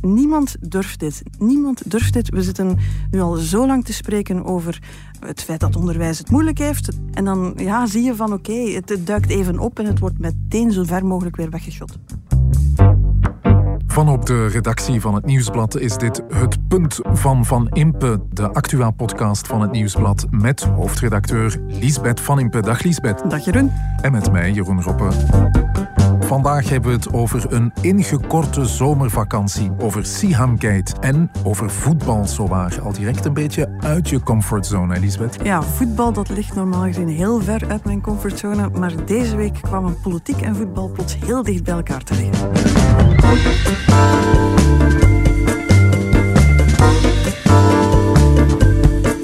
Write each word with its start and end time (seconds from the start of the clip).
Niemand 0.00 0.56
durft 0.60 1.00
dit. 1.00 1.22
Niemand 1.38 1.90
durft 1.90 2.12
dit. 2.12 2.28
We 2.28 2.42
zitten 2.42 2.78
nu 3.10 3.20
al 3.20 3.34
zo 3.34 3.66
lang 3.66 3.84
te 3.84 3.92
spreken 3.92 4.44
over 4.44 4.82
het 5.20 5.42
feit 5.42 5.60
dat 5.60 5.76
onderwijs 5.76 6.18
het 6.18 6.30
moeilijk 6.30 6.58
heeft. 6.58 6.88
En 7.12 7.24
dan 7.24 7.52
ja, 7.56 7.86
zie 7.86 8.02
je 8.02 8.14
van 8.14 8.32
oké, 8.32 8.52
het, 8.52 8.88
het 8.88 9.06
duikt 9.06 9.30
even 9.30 9.58
op 9.58 9.78
en 9.78 9.86
het 9.86 9.98
wordt 9.98 10.18
meteen 10.18 10.72
zo 10.72 10.84
ver 10.84 11.06
mogelijk 11.06 11.36
weer 11.36 11.50
weggeschot. 11.50 11.98
Van 13.86 14.08
op 14.08 14.26
de 14.26 14.46
redactie 14.46 15.00
van 15.00 15.14
het 15.14 15.24
Nieuwsblad 15.24 15.76
is 15.76 15.96
dit 15.96 16.22
Het 16.28 16.68
Punt 16.68 16.98
van 17.02 17.44
Van 17.44 17.68
Impe, 17.68 18.20
de 18.30 18.52
actua-podcast 18.52 19.46
van 19.46 19.60
het 19.60 19.70
Nieuwsblad 19.70 20.26
met 20.30 20.62
hoofdredacteur 20.62 21.60
Liesbeth 21.68 22.20
Van 22.20 22.40
Impe. 22.40 22.60
Dag 22.60 22.82
Liesbeth. 22.82 23.30
Dag 23.30 23.44
Jeroen. 23.44 23.70
En 24.00 24.12
met 24.12 24.32
mij, 24.32 24.52
Jeroen 24.52 24.82
Roppe. 24.82 25.08
Vandaag 26.30 26.68
hebben 26.68 26.90
we 26.90 26.96
het 26.96 27.12
over 27.12 27.52
een 27.52 27.72
ingekorte 27.80 28.64
zomervakantie, 28.64 29.70
over 29.78 30.06
Sihamgate 30.06 30.92
en 31.00 31.30
over 31.44 31.70
voetbal 31.70 32.26
zowaar. 32.26 32.80
Al 32.82 32.92
direct 32.92 33.24
een 33.24 33.34
beetje 33.34 33.68
uit 33.80 34.08
je 34.08 34.22
comfortzone, 34.22 34.96
Elisabeth. 34.96 35.36
Ja, 35.42 35.62
voetbal 35.62 36.12
dat 36.12 36.28
ligt 36.28 36.54
normaal 36.54 36.82
gezien 36.82 37.08
heel 37.08 37.40
ver 37.40 37.62
uit 37.68 37.84
mijn 37.84 38.00
comfortzone, 38.00 38.68
maar 38.68 38.92
deze 39.04 39.36
week 39.36 39.58
kwamen 39.62 40.00
politiek 40.00 40.40
en 40.40 40.56
voetbal 40.56 40.88
plots 40.88 41.16
heel 41.24 41.42
dicht 41.42 41.64
bij 41.64 41.74
elkaar 41.74 42.02
te 42.02 42.14
liggen. 42.14 42.48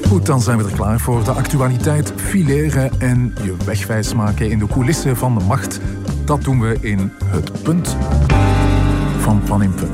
Goed, 0.09 0.27
dan 0.27 0.41
zijn 0.41 0.59
we 0.59 0.65
er 0.65 0.73
klaar 0.77 1.01
voor. 1.01 1.25
De 1.25 1.31
actualiteit 1.31 2.13
fileren 2.17 2.91
en 3.01 3.35
je 3.43 3.55
wegwijs 3.65 4.15
maken 4.15 4.51
in 4.51 4.59
de 4.59 4.67
coulissen 4.67 5.17
van 5.17 5.39
de 5.39 5.45
macht. 5.45 5.81
Dat 6.27 6.43
doen 6.43 6.61
we 6.61 6.79
in 6.81 7.13
het 7.25 7.63
punt 7.63 7.97
van 9.19 9.47
Van 9.47 9.63
Impe. 9.63 9.87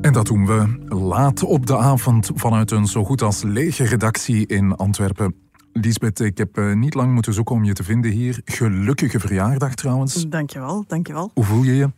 En 0.00 0.12
dat 0.12 0.26
doen 0.26 0.46
we 0.46 0.78
laat 0.88 1.42
op 1.42 1.66
de 1.66 1.76
avond 1.76 2.30
vanuit 2.34 2.70
een 2.70 2.86
zo 2.86 3.04
goed 3.04 3.22
als 3.22 3.42
lege 3.42 3.84
redactie 3.84 4.46
in 4.46 4.76
Antwerpen. 4.76 5.34
Lisbeth, 5.72 6.20
ik 6.20 6.38
heb 6.38 6.58
eh, 6.58 6.72
niet 6.72 6.94
lang 6.94 7.14
moeten 7.14 7.32
zoeken 7.32 7.54
om 7.54 7.64
je 7.64 7.72
te 7.72 7.84
vinden 7.84 8.10
hier. 8.10 8.40
Gelukkige 8.44 9.20
verjaardag 9.20 9.74
trouwens. 9.74 10.28
Dankjewel, 10.28 10.84
dankjewel. 10.86 11.30
Hoe 11.34 11.44
voel 11.44 11.62
je 11.62 11.76
je? 11.76 11.90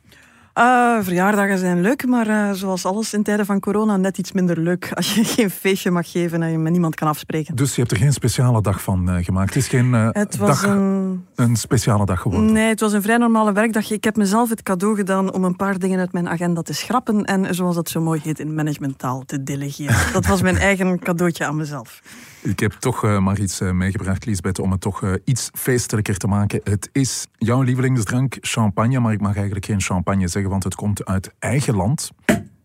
Uh, 0.58 0.98
verjaardagen 1.00 1.58
zijn 1.58 1.80
leuk, 1.80 2.06
maar 2.06 2.28
uh, 2.28 2.52
zoals 2.52 2.84
alles 2.84 3.14
in 3.14 3.22
tijden 3.22 3.46
van 3.46 3.60
corona 3.60 3.96
net 3.96 4.18
iets 4.18 4.32
minder 4.32 4.58
leuk 4.58 4.90
als 4.94 5.14
je 5.14 5.24
geen 5.24 5.50
feestje 5.50 5.90
mag 5.90 6.10
geven 6.10 6.42
en 6.42 6.50
je 6.50 6.58
met 6.58 6.72
niemand 6.72 6.94
kan 6.94 7.08
afspreken. 7.08 7.56
Dus 7.56 7.74
je 7.74 7.80
hebt 7.80 7.92
er 7.92 7.98
geen 7.98 8.12
speciale 8.12 8.62
dag 8.62 8.82
van 8.82 9.10
uh, 9.10 9.24
gemaakt? 9.24 9.54
Het 9.54 9.62
is 9.62 9.68
geen 9.68 9.92
het 9.92 10.36
was 10.36 10.60
dag, 10.60 10.70
een... 10.70 11.24
een 11.34 11.56
speciale 11.56 12.06
dag 12.06 12.20
geworden? 12.20 12.52
Nee, 12.52 12.68
het 12.68 12.80
was 12.80 12.92
een 12.92 13.02
vrij 13.02 13.16
normale 13.16 13.52
werkdag. 13.52 13.90
Ik 13.90 14.04
heb 14.04 14.16
mezelf 14.16 14.48
het 14.48 14.62
cadeau 14.62 14.96
gedaan 14.96 15.32
om 15.32 15.44
een 15.44 15.56
paar 15.56 15.78
dingen 15.78 15.98
uit 15.98 16.12
mijn 16.12 16.28
agenda 16.28 16.62
te 16.62 16.72
schrappen 16.72 17.24
en 17.24 17.54
zoals 17.54 17.74
dat 17.74 17.88
zo 17.88 18.00
mooi 18.00 18.20
heet 18.22 18.38
in 18.38 18.54
managementtaal 18.54 19.22
te 19.26 19.42
delegeren. 19.42 20.12
dat 20.12 20.26
was 20.26 20.42
mijn 20.42 20.56
eigen 20.56 20.98
cadeautje 20.98 21.44
aan 21.46 21.56
mezelf. 21.56 22.00
Ik 22.42 22.60
heb 22.60 22.72
toch 22.72 23.04
uh, 23.04 23.18
maar 23.18 23.38
iets 23.38 23.60
uh, 23.60 23.70
meegebracht, 23.70 24.24
Lisbeth, 24.24 24.58
om 24.58 24.70
het 24.70 24.80
toch 24.80 25.02
uh, 25.02 25.12
iets 25.24 25.50
feestelijker 25.54 26.16
te 26.16 26.26
maken. 26.26 26.60
Het 26.64 26.88
is 26.92 27.26
jouw 27.38 27.62
lievelingsdrank, 27.62 28.36
champagne, 28.40 29.00
maar 29.00 29.12
ik 29.12 29.20
mag 29.20 29.34
eigenlijk 29.34 29.66
geen 29.66 29.80
champagne 29.80 30.28
zeggen, 30.28 30.50
want 30.50 30.64
het 30.64 30.74
komt 30.74 31.04
uit 31.04 31.34
eigen 31.38 31.76
land. 31.76 32.10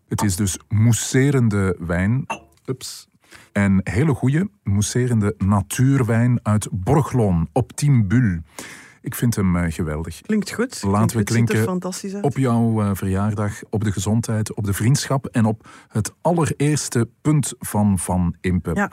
Het 0.08 0.22
is 0.22 0.36
dus 0.36 0.58
mousserende 0.68 1.76
wijn. 1.78 2.26
Ups. 2.64 3.08
En 3.52 3.80
hele 3.84 4.14
goede 4.14 4.48
mousserende 4.62 5.34
natuurwijn 5.38 6.40
uit 6.42 6.68
Borgloon, 6.70 7.48
op 7.52 7.72
Bul. 8.04 8.38
Ik 9.00 9.14
vind 9.14 9.36
hem 9.36 9.70
geweldig. 9.70 10.20
Klinkt 10.20 10.52
goed. 10.52 10.82
Laten 10.82 11.16
we 11.16 11.24
klinken 11.24 11.82
op 12.20 12.36
jouw 12.36 12.94
verjaardag, 12.94 13.52
op 13.70 13.84
de 13.84 13.92
gezondheid, 13.92 14.54
op 14.54 14.64
de 14.64 14.72
vriendschap 14.72 15.26
en 15.26 15.44
op 15.44 15.68
het 15.88 16.12
allereerste 16.20 17.08
punt 17.22 17.54
van 17.58 17.98
Van 17.98 18.34
Impe. 18.40 18.70
Ja. 18.74 18.90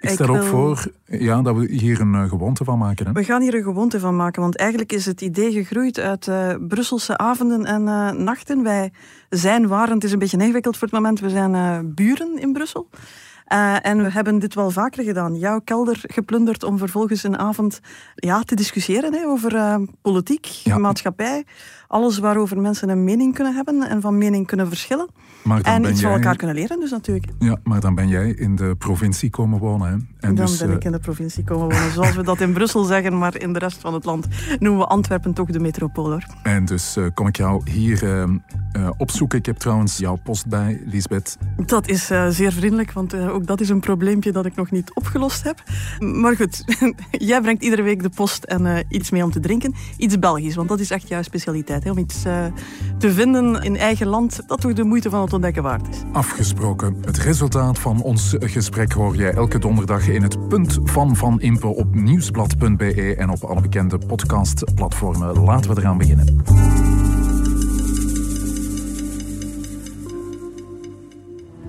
Ik 0.00 0.08
stel 0.08 0.36
ook 0.36 0.42
voor 0.42 0.86
ja, 1.06 1.42
dat 1.42 1.56
we 1.56 1.66
hier 1.72 2.00
een 2.00 2.12
uh, 2.12 2.28
gewoonte 2.28 2.64
van 2.64 2.78
maken. 2.78 3.06
Hè? 3.06 3.12
We 3.12 3.24
gaan 3.24 3.42
hier 3.42 3.54
een 3.54 3.62
gewoonte 3.62 4.00
van 4.00 4.16
maken, 4.16 4.42
want 4.42 4.56
eigenlijk 4.56 4.92
is 4.92 5.06
het 5.06 5.20
idee 5.20 5.52
gegroeid 5.52 5.98
uit 5.98 6.26
uh, 6.26 6.54
Brusselse 6.68 7.18
avonden 7.18 7.64
en 7.64 7.82
uh, 7.82 8.10
nachten. 8.10 8.62
Wij 8.62 8.92
zijn, 9.28 9.66
waren, 9.66 9.94
het 9.94 10.04
is 10.04 10.12
een 10.12 10.18
beetje 10.18 10.38
ingewikkeld 10.38 10.76
voor 10.76 10.88
het 10.88 10.96
moment, 10.96 11.20
we 11.20 11.30
zijn 11.30 11.94
buren 11.94 12.38
in 12.38 12.52
Brussel. 12.52 12.88
Uh, 13.52 13.86
en 13.86 14.02
we 14.02 14.10
hebben 14.10 14.38
dit 14.38 14.54
wel 14.54 14.70
vaker 14.70 15.04
gedaan. 15.04 15.34
Jouw 15.34 15.60
kelder 15.60 15.98
geplunderd 16.02 16.62
om 16.62 16.78
vervolgens 16.78 17.22
een 17.22 17.38
avond 17.38 17.80
ja, 18.14 18.42
te 18.42 18.54
discussiëren 18.54 19.14
hè, 19.14 19.26
over 19.26 19.54
uh, 19.54 19.76
politiek, 20.02 20.44
ja. 20.44 20.78
maatschappij. 20.78 21.44
Alles 21.88 22.18
waarover 22.18 22.60
mensen 22.60 22.88
een 22.88 23.04
mening 23.04 23.34
kunnen 23.34 23.54
hebben 23.54 23.82
en 23.82 24.00
van 24.00 24.18
mening 24.18 24.46
kunnen 24.46 24.68
verschillen. 24.68 25.08
En 25.62 25.82
iets 25.82 26.00
jij... 26.00 26.10
van 26.10 26.12
elkaar 26.12 26.36
kunnen 26.36 26.56
leren 26.56 26.80
dus 26.80 26.90
natuurlijk. 26.90 27.26
Ja, 27.38 27.56
maar 27.62 27.80
dan 27.80 27.94
ben 27.94 28.08
jij 28.08 28.28
in 28.28 28.56
de 28.56 28.74
provincie 28.78 29.30
komen 29.30 29.58
wonen. 29.58 29.88
Hè? 29.88 29.94
En 30.28 30.34
dan 30.34 30.46
dus, 30.46 30.58
ben 30.58 30.70
ik 30.70 30.84
in 30.84 30.92
de 30.92 30.98
provincie 30.98 31.44
komen 31.44 31.68
wonen. 31.68 31.92
Zoals 31.92 32.14
we 32.14 32.22
dat 32.22 32.40
in 32.40 32.52
Brussel 32.52 32.84
zeggen, 32.84 33.18
maar 33.18 33.36
in 33.36 33.52
de 33.52 33.58
rest 33.58 33.80
van 33.80 33.94
het 33.94 34.04
land 34.04 34.26
noemen 34.58 34.80
we 34.80 34.86
Antwerpen 34.86 35.32
toch 35.32 35.48
de 35.48 35.60
metropool. 35.60 36.20
En 36.42 36.64
dus 36.64 36.96
uh, 36.96 37.06
kom 37.14 37.26
ik 37.26 37.36
jou 37.36 37.70
hier 37.70 38.02
uh, 38.02 38.22
uh, 38.76 38.90
opzoeken. 38.96 39.38
Ik 39.38 39.46
heb 39.46 39.56
trouwens 39.56 39.98
jouw 39.98 40.16
post 40.24 40.46
bij, 40.46 40.82
Lisbeth. 40.86 41.38
Dat 41.66 41.88
is 41.88 42.06
zeer 42.28 42.52
vriendelijk, 42.52 42.92
want 42.92 43.12
ook 43.36 43.46
dat 43.46 43.60
is 43.60 43.68
een 43.68 43.80
probleempje 43.80 44.32
dat 44.32 44.46
ik 44.46 44.54
nog 44.54 44.70
niet 44.70 44.90
opgelost 44.94 45.42
heb. 45.42 45.62
Maar 45.98 46.36
goed, 46.36 46.64
jij 47.30 47.40
brengt 47.40 47.62
iedere 47.62 47.82
week 47.82 48.02
de 48.02 48.08
post 48.08 48.44
en 48.44 48.86
iets 48.88 49.10
mee 49.10 49.24
om 49.24 49.30
te 49.30 49.40
drinken. 49.40 49.74
Iets 49.96 50.18
Belgisch, 50.18 50.54
want 50.54 50.68
dat 50.68 50.80
is 50.80 50.90
echt 50.90 51.08
jouw 51.08 51.22
specialiteit. 51.22 51.84
Hè? 51.84 51.90
Om 51.90 51.98
iets 51.98 52.22
te 52.98 53.12
vinden 53.12 53.62
in 53.62 53.76
eigen 53.76 54.06
land 54.06 54.40
dat 54.46 54.60
toch 54.60 54.72
de 54.72 54.84
moeite 54.84 55.10
van 55.10 55.20
het 55.20 55.32
ontdekken 55.32 55.62
waard 55.62 55.88
is. 55.88 55.96
Afgesproken. 56.12 56.96
Het 57.04 57.18
resultaat 57.18 57.78
van 57.78 58.02
ons 58.02 58.34
gesprek 58.38 58.92
hoor 58.92 59.16
jij 59.16 59.32
elke 59.32 59.58
donderdag 59.58 60.08
in 60.08 60.22
het 60.22 60.48
punt 60.48 60.78
van 60.84 61.16
Van 61.16 61.40
Impe 61.40 61.66
op 61.66 61.94
nieuwsblad.be 61.94 63.14
en 63.16 63.30
op 63.30 63.44
alle 63.44 63.60
bekende 63.60 63.98
podcastplatformen. 63.98 65.42
Laten 65.42 65.74
we 65.74 65.80
eraan 65.80 65.98
beginnen. 65.98 67.05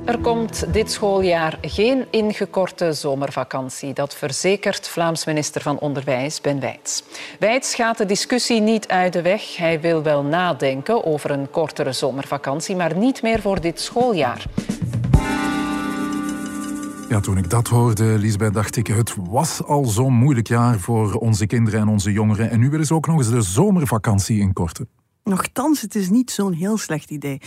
Er 0.07 0.19
komt 0.19 0.73
dit 0.73 0.91
schooljaar 0.91 1.57
geen 1.61 2.05
ingekorte 2.11 2.93
zomervakantie. 2.93 3.93
Dat 3.93 4.15
verzekert 4.15 4.87
Vlaams 4.87 5.25
minister 5.25 5.61
van 5.61 5.79
Onderwijs 5.79 6.41
Ben 6.41 6.59
Wijts. 6.59 7.03
Wijts 7.39 7.75
gaat 7.75 7.97
de 7.97 8.05
discussie 8.05 8.61
niet 8.61 8.87
uit 8.87 9.13
de 9.13 9.21
weg. 9.21 9.57
Hij 9.57 9.81
wil 9.81 10.03
wel 10.03 10.23
nadenken 10.23 11.05
over 11.05 11.31
een 11.31 11.49
kortere 11.49 11.91
zomervakantie, 11.91 12.75
maar 12.75 12.97
niet 12.97 13.21
meer 13.21 13.41
voor 13.41 13.61
dit 13.61 13.79
schooljaar. 13.79 14.45
Ja, 17.09 17.19
toen 17.19 17.37
ik 17.37 17.49
dat 17.49 17.67
hoorde, 17.67 18.03
Lisbeth, 18.03 18.53
dacht 18.53 18.75
ik... 18.75 18.87
het 18.87 19.15
was 19.29 19.63
al 19.63 19.85
zo'n 19.85 20.13
moeilijk 20.13 20.47
jaar 20.47 20.79
voor 20.79 21.13
onze 21.13 21.45
kinderen 21.45 21.79
en 21.79 21.87
onze 21.87 22.11
jongeren. 22.11 22.49
En 22.49 22.59
nu 22.59 22.69
willen 22.69 22.85
ze 22.85 22.93
ook 22.93 23.07
nog 23.07 23.17
eens 23.17 23.29
de 23.29 23.41
zomervakantie 23.41 24.39
inkorten. 24.39 24.89
Nochtans, 25.23 25.81
het 25.81 25.95
is 25.95 26.09
niet 26.09 26.31
zo'n 26.31 26.53
heel 26.53 26.77
slecht 26.77 27.09
idee. 27.09 27.41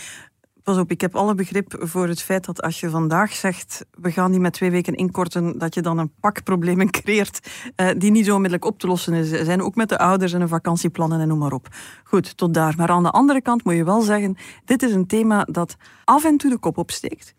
Pas 0.63 0.77
op, 0.77 0.91
ik 0.91 1.01
heb 1.01 1.15
alle 1.15 1.35
begrip 1.35 1.75
voor 1.79 2.07
het 2.07 2.21
feit 2.21 2.45
dat 2.45 2.61
als 2.61 2.79
je 2.79 2.89
vandaag 2.89 3.33
zegt 3.33 3.85
we 3.91 4.11
gaan 4.11 4.31
die 4.31 4.39
met 4.39 4.53
twee 4.53 4.71
weken 4.71 4.95
inkorten, 4.95 5.57
dat 5.57 5.73
je 5.73 5.81
dan 5.81 5.97
een 5.97 6.11
pak 6.19 6.43
problemen 6.43 6.91
creëert 7.01 7.49
uh, 7.75 7.89
die 7.97 8.11
niet 8.11 8.25
zo 8.25 8.35
onmiddellijk 8.35 8.71
op 8.71 8.79
te 8.79 8.87
lossen 8.87 9.45
zijn 9.45 9.61
ook 9.61 9.75
met 9.75 9.89
de 9.89 9.97
ouders 9.97 10.33
en 10.33 10.39
hun 10.39 10.47
vakantieplannen 10.47 11.19
en 11.19 11.27
noem 11.27 11.37
maar 11.37 11.53
op. 11.53 11.67
Goed, 12.03 12.37
tot 12.37 12.53
daar. 12.53 12.73
Maar 12.77 12.89
aan 12.89 13.03
de 13.03 13.11
andere 13.11 13.41
kant 13.41 13.63
moet 13.63 13.75
je 13.75 13.83
wel 13.83 14.01
zeggen, 14.01 14.37
dit 14.65 14.83
is 14.83 14.93
een 14.93 15.07
thema 15.07 15.43
dat 15.51 15.75
af 16.03 16.23
en 16.23 16.37
toe 16.37 16.49
de 16.49 16.57
kop 16.57 16.77
opsteekt. 16.77 17.33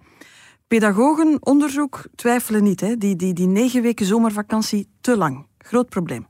Pedagogen, 0.67 1.37
onderzoek, 1.41 2.05
twijfelen 2.15 2.63
niet. 2.63 2.81
Hè. 2.81 2.97
Die, 2.97 3.17
die, 3.17 3.33
die 3.33 3.47
negen 3.47 3.83
weken 3.83 4.07
zomervakantie, 4.07 4.89
te 5.01 5.17
lang. 5.17 5.47
Groot 5.59 5.89
probleem. 5.89 6.27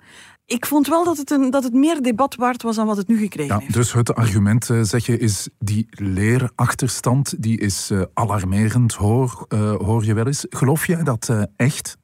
Ik 0.52 0.66
vond 0.66 0.88
wel 0.88 1.04
dat 1.04 1.16
het, 1.16 1.30
een, 1.30 1.50
dat 1.50 1.62
het 1.62 1.72
meer 1.72 2.02
debat 2.02 2.34
waard 2.34 2.62
was 2.62 2.76
dan 2.76 2.86
wat 2.86 2.96
het 2.96 3.08
nu 3.08 3.18
gekregen 3.18 3.54
ja, 3.54 3.60
heeft. 3.60 3.74
Dus 3.74 3.92
het 3.92 4.14
argument, 4.14 4.68
uh, 4.68 4.82
zeg 4.82 5.06
je, 5.06 5.18
is 5.18 5.48
die 5.58 5.86
leerachterstand, 5.90 7.42
die 7.42 7.58
is 7.58 7.90
uh, 7.90 8.02
alarmerend, 8.14 8.94
hoor, 8.94 9.46
uh, 9.48 9.74
hoor 9.74 10.04
je 10.04 10.14
wel 10.14 10.26
eens. 10.26 10.46
Geloof 10.48 10.86
jij 10.86 11.02
dat 11.02 11.48
echt? 11.56 11.96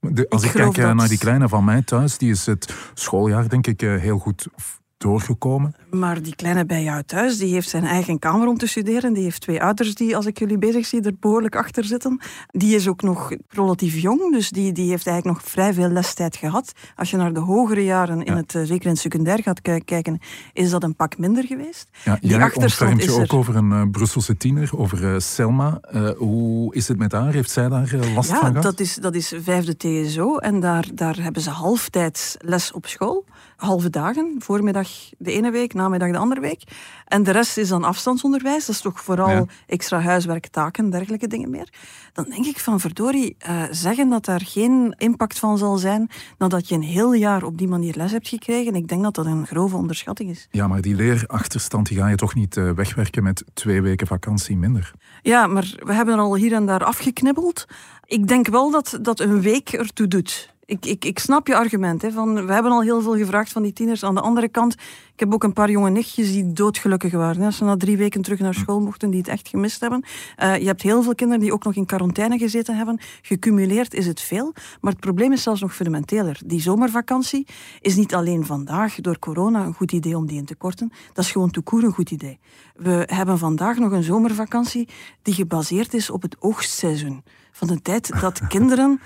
De, 0.00 0.28
als 0.28 0.42
ik, 0.42 0.48
ik 0.48 0.54
kijk 0.54 0.74
dat... 0.74 0.94
naar 0.94 1.08
die 1.08 1.18
kleine 1.18 1.48
van 1.48 1.64
mij 1.64 1.82
thuis, 1.82 2.18
die 2.18 2.30
is 2.30 2.46
het 2.46 2.74
schooljaar 2.94 3.48
denk 3.48 3.66
ik 3.66 3.80
heel 3.80 4.18
goed 4.18 4.48
doorgekomen. 4.98 5.74
Maar 5.90 6.22
die 6.22 6.34
kleine 6.34 6.64
bij 6.66 6.82
jou 6.82 7.02
thuis, 7.02 7.38
die 7.38 7.52
heeft 7.52 7.68
zijn 7.68 7.84
eigen 7.84 8.18
kamer 8.18 8.48
om 8.48 8.58
te 8.58 8.66
studeren. 8.66 9.12
Die 9.12 9.22
heeft 9.22 9.40
twee 9.40 9.62
ouders 9.62 9.94
die, 9.94 10.16
als 10.16 10.26
ik 10.26 10.38
jullie 10.38 10.58
bezig 10.58 10.86
zie, 10.86 11.02
er 11.02 11.12
behoorlijk 11.20 11.56
achter 11.56 11.84
zitten. 11.84 12.20
Die 12.46 12.74
is 12.74 12.88
ook 12.88 13.02
nog 13.02 13.32
relatief 13.48 13.96
jong, 13.98 14.32
dus 14.32 14.50
die, 14.50 14.72
die 14.72 14.90
heeft 14.90 15.06
eigenlijk 15.06 15.38
nog 15.40 15.50
vrij 15.50 15.74
veel 15.74 15.88
lestijd 15.88 16.36
gehad. 16.36 16.72
Als 16.96 17.10
je 17.10 17.16
naar 17.16 17.32
de 17.32 17.40
hogere 17.40 17.84
jaren, 17.84 18.22
in 18.22 18.32
Ja. 18.32 18.36
het, 18.38 18.54
uh, 18.54 18.62
zeker 18.62 18.84
in 18.84 18.90
het 18.90 18.98
secundair 19.00 19.42
gaat 19.42 19.60
ki- 19.60 19.84
kijken, 19.84 20.18
is 20.52 20.70
dat 20.70 20.82
een 20.82 20.94
pak 20.96 21.18
minder 21.18 21.44
geweest. 21.44 21.88
Ja, 22.04 22.18
Die 22.20 22.36
achterstand 22.36 23.04
je 23.04 23.10
ook 23.12 23.20
er. 23.32 23.36
over 23.36 23.56
een 23.56 23.72
eh, 23.72 23.82
Brusselse 23.90 24.36
tiener, 24.36 24.70
over 24.78 25.12
eh, 25.14 25.18
Selma. 25.20 25.78
Eh, 25.80 26.10
hoe 26.16 26.74
is 26.74 26.88
het 26.88 26.98
met 26.98 27.12
haar? 27.12 27.32
Heeft 27.32 27.50
zij 27.50 27.68
daar 27.68 27.92
eh, 27.94 28.14
last 28.14 28.30
Ja, 28.30 28.36
van 28.38 28.46
gehad? 28.48 28.62
dat 28.62 28.80
is, 28.80 28.94
dat 28.94 29.14
is 29.14 29.32
vijfde 29.42 29.76
TSO 29.76 30.36
en 30.36 30.60
daar, 30.60 30.86
daar 30.94 31.16
hebben 31.22 31.42
ze 31.42 31.50
halftijds 31.50 32.36
les 32.38 32.72
op 32.72 32.86
school. 32.86 33.24
Halve 33.58 33.90
dagen. 33.90 34.34
Voormiddag 34.38 34.88
de 35.18 35.32
ene 35.32 35.50
week, 35.50 35.74
namiddag 35.74 36.10
de 36.10 36.18
andere 36.18 36.40
week. 36.40 36.62
En 37.04 37.22
de 37.22 37.30
rest 37.30 37.56
is 37.56 37.68
dan 37.68 37.84
afstandsonderwijs. 37.84 38.66
Dat 38.66 38.74
is 38.74 38.80
toch 38.80 39.00
vooral 39.00 39.46
extra 39.66 40.00
huiswerk, 40.00 40.46
taken, 40.46 40.90
dergelijke 40.90 41.26
dingen 41.26 41.50
meer. 41.50 41.68
Dan 42.12 42.24
denk 42.24 42.46
ik 42.46 42.58
van 42.58 42.80
verdorie, 42.80 43.36
uh, 43.48 43.62
zeggen 43.70 44.08
dat 44.08 44.24
daar 44.24 44.40
geen 44.44 44.94
impact 44.98 45.38
van 45.38 45.58
zal 45.58 45.76
zijn 45.76 46.10
nadat 46.38 46.68
je 46.68 46.74
een 46.74 46.82
heel 46.82 47.12
jaar 47.12 47.42
op 47.42 47.58
die 47.58 47.68
manier 47.68 47.94
les 47.96 48.12
hebt 48.12 48.28
gekregen. 48.28 48.74
Ik 48.74 48.88
denk 48.88 49.02
dat 49.02 49.14
dat 49.14 49.26
een 49.26 49.46
grove 49.46 49.76
onderschatting 49.76 50.30
is. 50.30 50.48
Ja, 50.50 50.68
maar 50.68 50.80
die 50.80 50.94
leerachterstand 50.94 51.86
die 51.88 51.98
ga 51.98 52.08
je 52.08 52.16
toch 52.16 52.34
niet 52.34 52.56
uh, 52.56 52.70
wegwerken 52.70 53.22
met 53.22 53.44
twee 53.54 53.82
weken 53.82 54.06
vakantie 54.06 54.56
minder? 54.56 54.92
Ja, 55.22 55.46
maar 55.46 55.74
we 55.78 55.92
hebben 55.92 56.14
er 56.14 56.20
al 56.20 56.36
hier 56.36 56.52
en 56.52 56.66
daar 56.66 56.84
afgeknibbeld. 56.84 57.66
Ik 58.04 58.28
denk 58.28 58.48
wel 58.48 58.70
dat, 58.70 58.98
dat 59.02 59.20
een 59.20 59.40
week 59.40 59.72
ertoe 59.72 60.08
doet. 60.08 60.56
Ik, 60.68 60.86
ik, 60.86 61.04
ik 61.04 61.18
snap 61.18 61.46
je 61.46 61.56
argument. 61.56 62.02
Hè, 62.02 62.12
van, 62.12 62.46
we 62.46 62.52
hebben 62.52 62.72
al 62.72 62.82
heel 62.82 63.00
veel 63.00 63.16
gevraagd 63.16 63.52
van 63.52 63.62
die 63.62 63.72
tieners. 63.72 64.04
Aan 64.04 64.14
de 64.14 64.20
andere 64.20 64.48
kant, 64.48 64.72
ik 65.12 65.20
heb 65.20 65.34
ook 65.34 65.42
een 65.42 65.52
paar 65.52 65.70
jonge 65.70 65.90
nichtjes 65.90 66.32
die 66.32 66.52
doodgelukkig 66.52 67.12
waren. 67.12 67.40
Hè, 67.40 67.46
als 67.46 67.56
ze 67.56 67.64
na 67.64 67.76
drie 67.76 67.96
weken 67.96 68.22
terug 68.22 68.38
naar 68.38 68.54
school 68.54 68.80
mochten, 68.80 69.10
die 69.10 69.18
het 69.18 69.28
echt 69.28 69.48
gemist 69.48 69.80
hebben. 69.80 70.04
Uh, 70.38 70.58
je 70.58 70.66
hebt 70.66 70.82
heel 70.82 71.02
veel 71.02 71.14
kinderen 71.14 71.42
die 71.42 71.52
ook 71.52 71.64
nog 71.64 71.74
in 71.74 71.86
quarantaine 71.86 72.38
gezeten 72.38 72.76
hebben. 72.76 73.00
Gecumuleerd 73.22 73.94
is 73.94 74.06
het 74.06 74.20
veel. 74.20 74.52
Maar 74.80 74.92
het 74.92 75.00
probleem 75.00 75.32
is 75.32 75.42
zelfs 75.42 75.60
nog 75.60 75.74
fundamenteler. 75.74 76.40
Die 76.44 76.60
zomervakantie 76.60 77.46
is 77.80 77.96
niet 77.96 78.14
alleen 78.14 78.46
vandaag 78.46 78.94
door 78.94 79.18
corona 79.18 79.64
een 79.64 79.74
goed 79.74 79.92
idee 79.92 80.16
om 80.16 80.26
die 80.26 80.38
in 80.38 80.46
te 80.46 80.54
korten. 80.54 80.92
Dat 81.12 81.24
is 81.24 81.30
gewoon 81.30 81.50
toekoer 81.50 81.84
een 81.84 81.92
goed 81.92 82.10
idee. 82.10 82.38
We 82.76 83.02
hebben 83.06 83.38
vandaag 83.38 83.78
nog 83.78 83.92
een 83.92 84.02
zomervakantie 84.02 84.88
die 85.22 85.34
gebaseerd 85.34 85.94
is 85.94 86.10
op 86.10 86.22
het 86.22 86.36
oogstseizoen. 86.38 87.24
Van 87.52 87.68
de 87.68 87.82
tijd 87.82 88.20
dat 88.20 88.46
kinderen 88.46 89.00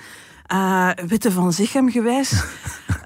uh, 0.53 0.91
Witte 1.07 1.31
van 1.31 1.53
Zichem 1.53 1.91
gewijs, 1.91 2.33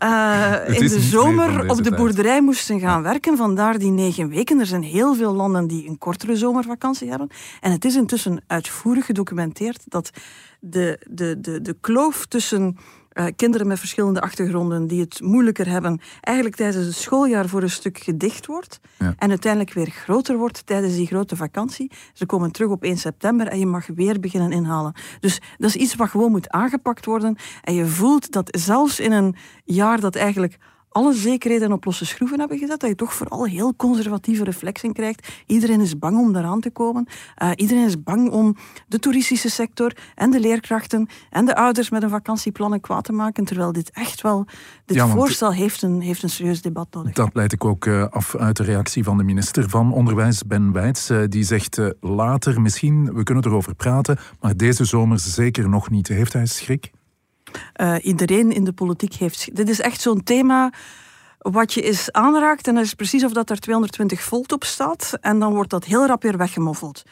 uh, 0.03 0.55
in 0.67 0.89
de 0.89 1.01
zomer 1.01 1.71
op 1.71 1.85
de 1.85 1.95
boerderij 1.95 2.43
moesten 2.43 2.81
gaan 2.81 3.03
werken. 3.03 3.37
Vandaar 3.37 3.79
die 3.79 3.91
negen 3.91 4.29
weken. 4.29 4.61
Er 4.61 4.67
zijn 4.67 4.83
heel 4.83 5.15
veel 5.15 5.33
landen 5.33 5.67
die 5.67 5.89
een 5.89 5.99
kortere 5.99 6.37
zomervakantie 6.37 7.09
hebben. 7.09 7.29
En 7.61 7.73
het 7.73 7.85
is 7.85 7.97
intussen 7.97 8.43
uitvoerig 8.47 9.07
gedocumenteerd 9.07 9.83
dat 9.85 10.11
de, 10.61 11.07
de, 11.11 11.41
de, 11.41 11.61
de 11.61 11.77
kloof 11.81 12.27
tussen 12.27 12.77
uh, 13.17 13.27
kinderen 13.37 13.67
met 13.67 13.79
verschillende 13.79 14.21
achtergronden 14.21 14.87
die 14.87 15.01
het 15.01 15.21
moeilijker 15.21 15.69
hebben, 15.69 16.01
eigenlijk 16.21 16.57
tijdens 16.57 16.87
het 16.87 16.95
schooljaar 16.95 17.49
voor 17.49 17.63
een 17.63 17.71
stuk 17.71 17.99
gedicht 17.99 18.47
wordt. 18.47 18.81
En 18.99 19.31
uiteindelijk 19.31 19.73
weer 19.73 19.91
groter 19.91 20.37
wordt 20.37 20.67
tijdens 20.67 20.95
die 20.95 21.07
grote 21.07 21.37
vakantie. 21.37 21.91
Ze 22.13 22.27
komen 22.27 22.53
terug 22.53 22.71
op 22.71 22.83
1 22.83 22.97
september 22.97 23.47
en 23.47 23.59
je 23.59 23.67
mag 23.67 23.87
weer 23.87 24.21
beginnen 24.21 24.53
inhalen. 24.53 24.95
Dus 25.21 25.41
dat 25.57 25.69
is 25.69 25.77
iets 25.77 25.95
wat 25.95 26.09
gewoon 26.09 26.31
moet 26.31 26.51
aangepakt 26.51 27.05
worden. 27.05 27.37
En 27.63 27.75
je 27.75 27.87
voelt 27.87 28.33
dat 28.33 28.59
zelfs 28.61 29.01
in 29.01 29.13
een 29.13 29.37
jaar 29.65 30.01
dat 30.01 30.17
eigenlijk 30.17 30.59
alle 30.97 31.15
zekerheden 31.15 31.73
op 31.73 31.85
losse 31.85 32.07
schroeven 32.07 32.39
hebben 32.39 32.59
gezet, 32.59 32.81
dat 32.81 32.89
je 32.89 32.97
toch 32.97 33.15
vooral 33.15 33.45
heel 33.45 33.77
conservatieve 33.77 34.45
reflexen 34.45 34.93
krijgt. 34.93 35.29
Iedereen 35.47 35.81
is 35.81 35.99
bang 35.99 36.19
om 36.19 36.33
daaraan 36.33 36.61
te 36.61 36.71
komen. 36.71 37.07
Uh, 37.43 37.51
iedereen 37.55 37.85
is 37.85 38.03
bang 38.03 38.31
om 38.31 38.57
de 38.89 38.99
toeristische 38.99 39.51
sector 39.51 39.93
en 40.15 40.31
de 40.31 40.41
leerkrachten 40.41 41.09
en 41.31 41.45
de 41.45 41.57
ouders 41.57 41.91
met 41.91 42.03
een 42.03 42.09
vakantieplannen 42.09 42.81
kwaad 42.81 43.05
te 43.05 43.13
maken, 43.13 43.45
terwijl 43.45 43.73
dit 43.73 43.91
echt 43.91 44.21
wel, 44.21 44.47
dit 44.85 45.01
voorstel 45.01 45.53
heeft 45.53 45.83
een, 45.83 46.01
heeft 46.01 46.23
een 46.23 46.31
serieus 46.31 46.63
debat 46.63 46.87
nodig. 46.91 47.13
Dat 47.13 47.31
leid 47.33 47.53
ik 47.53 47.65
ook 47.65 47.87
uh, 47.87 48.07
af 48.07 48.37
uit 48.37 48.57
de 48.57 48.63
reactie 48.63 49.05
van 49.05 49.17
de 49.17 49.25
minister 49.25 49.69
van 49.69 49.93
Onderwijs, 49.93 50.43
Ben 50.47 50.73
Wijts. 50.73 51.11
Uh, 51.11 51.23
die 51.29 51.45
zegt 51.45 51.81
later 52.01 52.61
misschien, 52.61 53.15
we 53.15 53.23
kunnen 53.23 53.45
erover 53.45 53.75
praten, 53.75 54.19
maar 54.41 54.57
deze 54.57 54.85
zomer 54.85 55.19
zeker 55.19 55.69
nog 55.69 55.91
niet. 55.91 56.09
Heeft 56.09 56.33
hij 56.33 56.47
schrik? 56.47 56.91
Uh, 57.77 57.95
iedereen 58.03 58.53
in 58.53 58.65
de 58.65 58.73
politiek 58.73 59.15
heeft. 59.15 59.57
Dit 59.57 59.69
is 59.69 59.81
echt 59.81 60.01
zo'n 60.01 60.23
thema 60.23 60.73
wat 61.39 61.73
je 61.73 61.83
eens 61.83 62.13
aanraakt 62.13 62.69
en 62.69 62.75
dat 62.75 62.85
is 62.85 62.95
precies 62.95 63.25
of 63.25 63.33
dat 63.33 63.51
er 63.51 63.59
220 63.59 64.23
volt 64.23 64.53
op 64.53 64.65
staat 64.65 65.19
en 65.21 65.39
dan 65.39 65.55
wordt 65.55 65.71
dat 65.71 65.85
heel 65.85 66.07
rap 66.07 66.23
weer 66.23 66.37
weggemoffeld. 66.37 67.03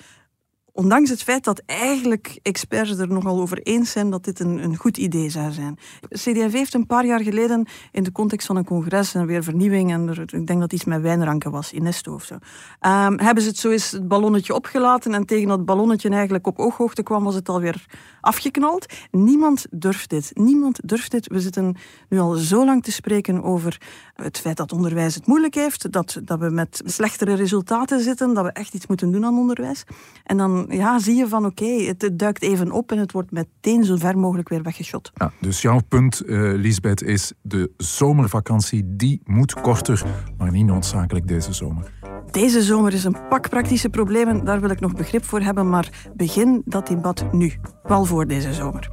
Ondanks 0.77 1.11
het 1.11 1.23
feit 1.23 1.45
dat 1.45 1.63
eigenlijk 1.67 2.39
experts 2.43 2.99
er 2.99 3.09
nogal 3.09 3.41
over 3.41 3.59
eens 3.59 3.91
zijn 3.91 4.11
dat 4.11 4.25
dit 4.25 4.41
een, 4.41 4.65
een 4.65 4.77
goed 4.77 4.97
idee 4.97 5.29
zou 5.31 5.53
zijn. 5.53 5.79
CD&V 6.09 6.53
heeft 6.53 6.75
een 6.75 6.87
paar 6.87 7.07
jaar 7.07 7.21
geleden 7.21 7.67
in 7.93 8.03
de 8.03 8.13
context 8.13 8.47
van 8.47 8.57
een 8.57 8.65
congres 8.65 9.15
en 9.15 9.27
weer 9.27 9.43
vernieuwing, 9.43 9.93
en 9.93 10.09
ik 10.27 10.47
denk 10.47 10.61
dat 10.61 10.73
iets 10.73 10.85
met 10.85 11.01
wijnranken 11.01 11.51
was, 11.51 11.73
Inesto 11.73 12.15
of 12.15 12.25
zo, 12.25 12.35
um, 12.35 13.19
hebben 13.19 13.43
ze 13.43 13.49
het 13.49 13.59
zo 13.59 13.71
eens 13.71 13.91
het 13.91 14.09
ballonnetje 14.09 14.55
opgelaten 14.55 15.15
en 15.15 15.27
tegen 15.27 15.49
dat 15.49 15.65
ballonnetje 15.65 16.09
eigenlijk 16.09 16.47
op 16.47 16.59
ooghoogte 16.59 17.03
kwam, 17.03 17.25
was 17.25 17.35
het 17.35 17.49
alweer 17.49 17.87
afgeknald. 18.21 18.87
Niemand 19.11 19.67
durft 19.71 20.11
dit. 20.11 20.31
Niemand 20.35 20.81
durft 20.89 21.11
dit. 21.11 21.27
We 21.27 21.41
zitten 21.41 21.77
nu 22.09 22.19
al 22.19 22.33
zo 22.33 22.65
lang 22.65 22.83
te 22.83 22.93
spreken 22.93 23.43
over 23.43 23.81
het 24.15 24.39
feit 24.39 24.57
dat 24.57 24.73
onderwijs 24.73 25.15
het 25.15 25.27
moeilijk 25.27 25.55
heeft, 25.55 25.93
dat, 25.93 26.21
dat 26.25 26.39
we 26.39 26.51
met 26.51 26.83
slechtere 26.85 27.35
resultaten 27.35 28.01
zitten, 28.01 28.35
dat 28.35 28.45
we 28.45 28.53
echt 28.53 28.75
iets 28.75 28.87
moeten 28.87 29.13
doen 29.13 29.25
aan 29.25 29.39
onderwijs. 29.39 29.85
En 30.25 30.37
dan 30.37 30.64
ja, 30.69 30.99
zie 30.99 31.15
je 31.15 31.29
van 31.29 31.45
oké, 31.45 31.65
het, 31.65 32.11
duikt 32.13 32.43
even 32.43 32.73
op 32.73 32.93
en 32.93 32.99
het 32.99 33.13
wordt 33.13 33.31
meteen 33.31 33.85
zo 33.85 33.97
ver 33.97 34.19
mogelijk 34.19 34.49
weer 34.49 34.63
weggeschot. 34.63 35.11
Ja, 35.15 35.33
dus 35.41 35.63
jouw 35.63 35.81
punt, 35.89 36.23
uh, 36.27 36.55
Lisbeth, 36.55 37.03
is 37.03 37.33
de 37.43 37.71
zomervakantie, 37.77 38.83
die 38.87 39.21
moet 39.25 39.61
korter, 39.61 40.05
maar 40.39 40.51
niet 40.51 40.67
noodzakelijk 40.67 41.29
deze 41.29 41.53
zomer. 41.53 41.93
Deze 42.31 42.63
zomer 42.63 42.93
is 42.93 43.05
een 43.05 43.17
pak 43.29 43.49
praktische 43.49 43.89
problemen, 43.89 44.45
daar 44.45 44.61
wil 44.61 44.71
ik 44.71 44.81
nog 44.81 44.95
begrip 44.95 45.25
voor 45.25 45.41
hebben, 45.41 45.69
maar 45.69 46.09
begin 46.17 46.63
dat 46.65 46.87
debat 46.87 47.33
nu, 47.33 47.53
wel 47.83 48.05
voor 48.05 48.27
deze 48.27 48.53
zomer. 48.53 48.91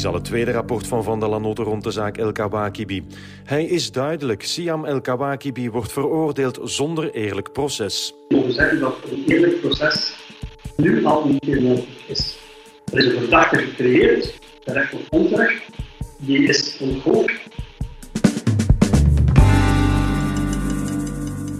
Is 0.00 0.06
al 0.06 0.14
het 0.14 0.24
tweede 0.24 0.50
rapport 0.50 0.86
van 0.86 1.04
Van 1.04 1.20
der 1.20 1.28
Lanotte 1.28 1.62
rond 1.62 1.84
de 1.84 1.90
zaak 1.90 2.16
El 2.16 2.32
Kawakibi. 2.32 3.04
Hij 3.44 3.64
is 3.64 3.92
duidelijk. 3.92 4.42
Siam 4.42 4.84
El 4.84 5.00
Kawakibi 5.00 5.70
wordt 5.70 5.92
veroordeeld 5.92 6.60
zonder 6.64 7.10
eerlijk 7.12 7.52
proces. 7.52 8.14
We 8.28 8.52
zeggen 8.52 8.80
dat 8.80 8.96
een 9.10 9.24
eerlijk 9.26 9.60
proces 9.60 10.14
nu 10.76 11.04
al 11.04 11.28
niet 11.28 11.46
meer 11.46 11.62
nodig 11.62 12.08
is. 12.08 12.38
Er 12.92 12.98
is 12.98 13.04
een 13.06 13.18
verdachte 13.18 13.58
gecreëerd, 13.58 14.38
terecht 14.64 14.92
of 14.92 15.00
onterecht. 15.10 15.62
Die 16.18 16.48
is 16.48 16.78
onthoofd 16.80 17.32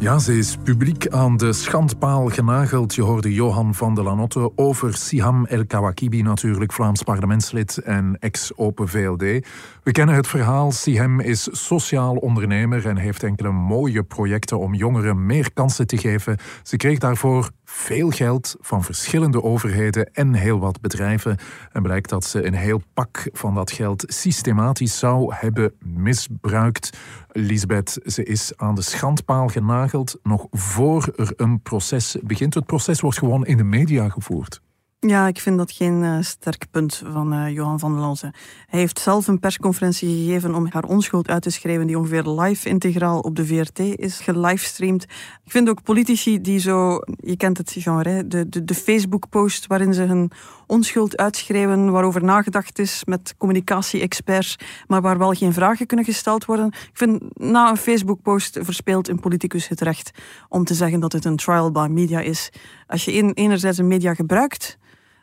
Ja, 0.01 0.19
ze 0.19 0.39
is 0.39 0.57
publiek 0.57 1.09
aan 1.09 1.37
de 1.37 1.53
schandpaal 1.53 2.29
genageld. 2.29 2.95
Je 2.95 3.03
hoorde 3.03 3.33
Johan 3.33 3.75
van 3.75 3.95
de 3.95 4.03
Lanotte 4.03 4.53
over 4.57 4.95
Siham 4.95 5.47
El 5.47 5.67
Kawakibi, 5.67 6.23
natuurlijk 6.23 6.73
Vlaams 6.73 7.03
parlementslid 7.03 7.79
en 7.79 8.17
ex-Open 8.21 8.89
VLD. 8.89 9.47
We 9.83 9.91
kennen 9.93 10.15
het 10.15 10.27
verhaal. 10.27 10.73
Siham 10.73 11.21
is 11.21 11.49
sociaal 11.53 12.17
ondernemer 12.17 12.87
en 12.87 12.97
heeft 12.97 13.23
enkele 13.23 13.51
mooie 13.53 14.03
projecten 14.03 14.59
om 14.59 14.75
jongeren 14.75 15.27
meer 15.27 15.53
kansen 15.53 15.87
te 15.87 15.99
geven. 15.99 16.37
Ze 16.63 16.77
kreeg 16.77 16.99
daarvoor 16.99 17.51
veel 17.73 18.11
geld 18.11 18.57
van 18.61 18.85
verschillende 18.85 19.43
overheden 19.43 20.13
en 20.13 20.35
heel 20.35 20.59
wat 20.59 20.81
bedrijven. 20.81 21.37
En 21.73 21.83
blijkt 21.83 22.09
dat 22.09 22.25
ze 22.25 22.47
een 22.47 22.55
heel 22.55 22.83
pak 22.95 23.29
van 23.33 23.55
dat 23.55 23.71
geld 23.71 24.05
systematisch 24.07 24.99
zou 24.99 25.35
hebben 25.35 25.73
misbruikt. 25.79 26.99
Lisbeth, 27.33 27.99
ze 28.05 28.25
is 28.25 28.53
aan 28.57 28.75
de 28.75 28.83
schandpaal 28.83 29.49
genageld 29.49 30.19
nog 30.23 30.47
voor 30.51 31.13
er 31.17 31.33
een 31.37 31.61
proces 31.63 32.17
begint. 32.23 32.55
Het 32.55 32.67
proces 32.67 33.01
wordt 33.01 33.19
gewoon 33.19 33.47
in 33.47 33.57
de 33.57 33.65
media 33.65 34.09
gevoerd. 34.09 34.61
Ja, 35.07 35.27
ik 35.27 35.41
vind 35.41 35.59
dat 35.59 35.73
geen 35.73 36.03
uh, 36.03 36.17
sterk 36.21 36.67
punt 36.71 37.03
van 37.13 37.35
uh, 37.35 37.49
Johan 37.49 37.79
van 37.79 37.93
der 37.93 38.01
Lanze. 38.01 38.33
Hij 38.67 38.81
heeft 38.81 38.99
zelf 38.99 39.27
een 39.27 39.39
persconferentie 39.39 40.25
gegeven 40.25 40.55
om 40.55 40.67
haar 40.71 40.85
onschuld 40.85 41.29
uit 41.29 41.43
te 41.43 41.51
schrijven, 41.51 41.87
die 41.87 41.99
ongeveer 41.99 42.23
live 42.23 42.69
integraal 42.69 43.21
op 43.21 43.37
de 43.37 43.47
VRT 43.47 43.79
is 43.79 44.21
gelivestreamd. 44.21 45.03
Ik 45.45 45.51
vind 45.51 45.69
ook 45.69 45.83
politici 45.83 46.41
die 46.41 46.59
zo, 46.59 47.01
je 47.21 47.37
kent 47.37 47.59
het 47.59 47.75
genre, 47.79 48.27
de, 48.27 48.49
de, 48.49 48.65
de 48.65 48.75
Facebook-post 48.75 49.67
waarin 49.67 49.95
ze 49.95 50.03
hun 50.03 50.31
onschuld 50.67 51.17
uitschrijven, 51.17 51.91
waarover 51.91 52.25
nagedacht 52.25 52.79
is 52.79 53.03
met 53.05 53.35
communicatie-experts, 53.39 54.57
maar 54.87 55.01
waar 55.01 55.19
wel 55.19 55.33
geen 55.33 55.53
vragen 55.53 55.87
kunnen 55.87 56.07
gesteld 56.07 56.45
worden. 56.45 56.67
Ik 56.67 56.91
vind 56.93 57.39
na 57.39 57.71
een 57.71 57.77
Facebook-post 57.77 58.59
verspeelt 58.61 59.09
een 59.09 59.21
politicus 59.21 59.69
het 59.69 59.81
recht 59.81 60.11
om 60.49 60.65
te 60.65 60.75
zeggen 60.75 61.01
dat 61.01 61.13
het 61.13 61.25
een 61.25 61.37
trial 61.37 61.71
by 61.71 61.89
media 61.91 62.21
is. 62.21 62.51
Als 62.87 63.05
je 63.05 63.33
enerzijds 63.35 63.79
een 63.79 63.89
media 63.89 64.15
gebruikt, 64.15 64.79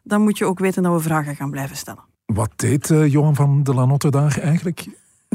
dan 0.08 0.22
moet 0.22 0.38
je 0.38 0.46
ook 0.46 0.60
weten 0.60 0.84
dat 0.84 0.94
we 0.94 1.00
vragen 1.00 1.36
gaan 1.36 1.52
blijven 1.52 1.78
stellen. 1.78 2.04
Wat 2.26 2.52
deed 2.56 2.90
uh, 2.90 3.12
Johan 3.12 3.36
van 3.36 3.64
de 3.64 3.74
Lanotte 3.74 4.12
daar 4.12 4.38
eigenlijk? 4.38 4.88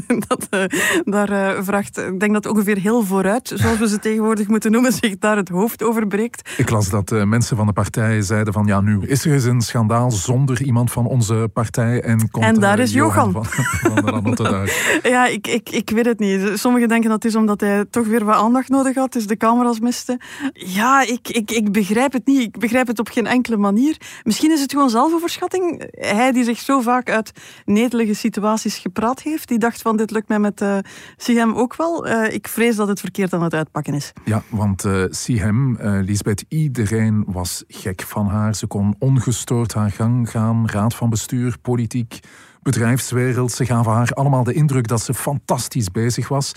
dat, 0.27 0.47
uh, 0.49 0.63
daar 1.03 1.31
uh, 1.31 1.63
vraagt, 1.63 1.97
ik 1.97 2.19
denk 2.19 2.33
dat 2.33 2.45
ongeveer 2.45 2.77
heel 2.77 3.03
vooruit, 3.03 3.51
zoals 3.55 3.77
we 3.77 3.87
ze 3.87 3.99
tegenwoordig 3.99 4.47
moeten 4.47 4.71
noemen, 4.71 4.91
zich 4.91 5.17
daar 5.17 5.35
het 5.35 5.49
hoofd 5.49 5.83
over 5.83 6.07
breekt. 6.07 6.49
Ik 6.57 6.69
las 6.69 6.89
dat 6.89 7.11
uh, 7.11 7.23
mensen 7.23 7.57
van 7.57 7.67
de 7.67 7.73
partij 7.73 8.21
zeiden 8.21 8.53
van 8.53 8.65
ja, 8.65 8.81
nu 8.81 8.99
is 9.01 9.25
er 9.25 9.33
eens 9.33 9.43
een 9.43 9.61
schandaal 9.61 10.11
zonder 10.11 10.61
iemand 10.61 10.91
van 10.91 11.05
onze 11.05 11.49
partij 11.53 12.01
en 12.01 12.29
komt 12.31 12.45
En 12.45 12.59
daar 12.59 12.79
is 12.79 12.91
Johan. 12.91 13.31
Van, 13.31 13.45
van 14.05 14.23
de 14.23 14.71
ja, 15.03 15.27
ik, 15.27 15.47
ik, 15.47 15.69
ik 15.69 15.89
weet 15.89 16.05
het 16.05 16.19
niet. 16.19 16.59
Sommigen 16.59 16.87
denken 16.87 17.09
dat 17.09 17.23
het 17.23 17.31
is 17.31 17.37
omdat 17.37 17.61
hij 17.61 17.85
toch 17.89 18.07
weer 18.07 18.25
wat 18.25 18.35
aandacht 18.35 18.69
nodig 18.69 18.95
had, 18.95 19.13
dus 19.13 19.27
de 19.27 19.37
camera's 19.37 19.79
miste. 19.79 20.19
Ja, 20.53 21.01
ik, 21.01 21.27
ik, 21.27 21.51
ik 21.51 21.71
begrijp 21.71 22.13
het 22.13 22.25
niet. 22.25 22.41
Ik 22.41 22.59
begrijp 22.59 22.87
het 22.87 22.99
op 22.99 23.07
geen 23.07 23.27
enkele 23.27 23.57
manier. 23.57 23.97
Misschien 24.23 24.51
is 24.51 24.61
het 24.61 24.71
gewoon 24.71 24.89
zelfoverschatting. 24.89 25.91
Hij 25.91 26.31
die 26.31 26.43
zich 26.43 26.59
zo 26.59 26.81
vaak 26.81 27.09
uit 27.09 27.31
netelige 27.65 28.13
situaties 28.13 28.77
gepraat 28.77 29.21
heeft, 29.21 29.47
die 29.47 29.57
dacht 29.57 29.81
van 29.81 29.92
dit 29.97 30.11
lukt 30.11 30.27
mij 30.27 30.39
met 30.39 30.61
uh, 30.61 31.57
ook 31.57 31.75
wel. 31.75 32.07
Uh, 32.07 32.33
ik 32.33 32.47
vrees 32.47 32.75
dat 32.75 32.87
het 32.87 32.99
verkeerd 32.99 33.33
aan 33.33 33.43
het 33.43 33.53
uitpakken 33.53 33.93
is. 33.93 34.11
Ja, 34.25 34.43
want 34.49 34.85
uh, 34.85 35.03
Sihem, 35.09 35.77
uh, 35.81 35.99
Lisbeth, 36.01 36.45
iedereen 36.47 37.23
was 37.27 37.63
gek 37.67 38.01
van 38.01 38.27
haar. 38.27 38.55
Ze 38.55 38.67
kon 38.67 38.95
ongestoord 38.99 39.73
haar 39.73 39.91
gang 39.91 40.29
gaan, 40.29 40.69
raad 40.69 40.95
van 40.95 41.09
bestuur, 41.09 41.57
politiek 41.61 42.19
bedrijfswereld. 42.61 43.51
Ze 43.51 43.65
gaven 43.65 43.91
haar 43.91 44.09
allemaal 44.09 44.43
de 44.43 44.53
indruk 44.53 44.87
dat 44.87 45.01
ze 45.01 45.13
fantastisch 45.13 45.91
bezig 45.91 46.27
was. 46.27 46.51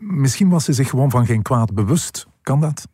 Misschien 0.00 0.48
was 0.48 0.64
ze 0.64 0.72
zich 0.72 0.90
gewoon 0.90 1.10
van 1.10 1.26
geen 1.26 1.42
kwaad 1.42 1.74
bewust. 1.74 2.26
Kan 2.42 2.60
dat? 2.60 2.86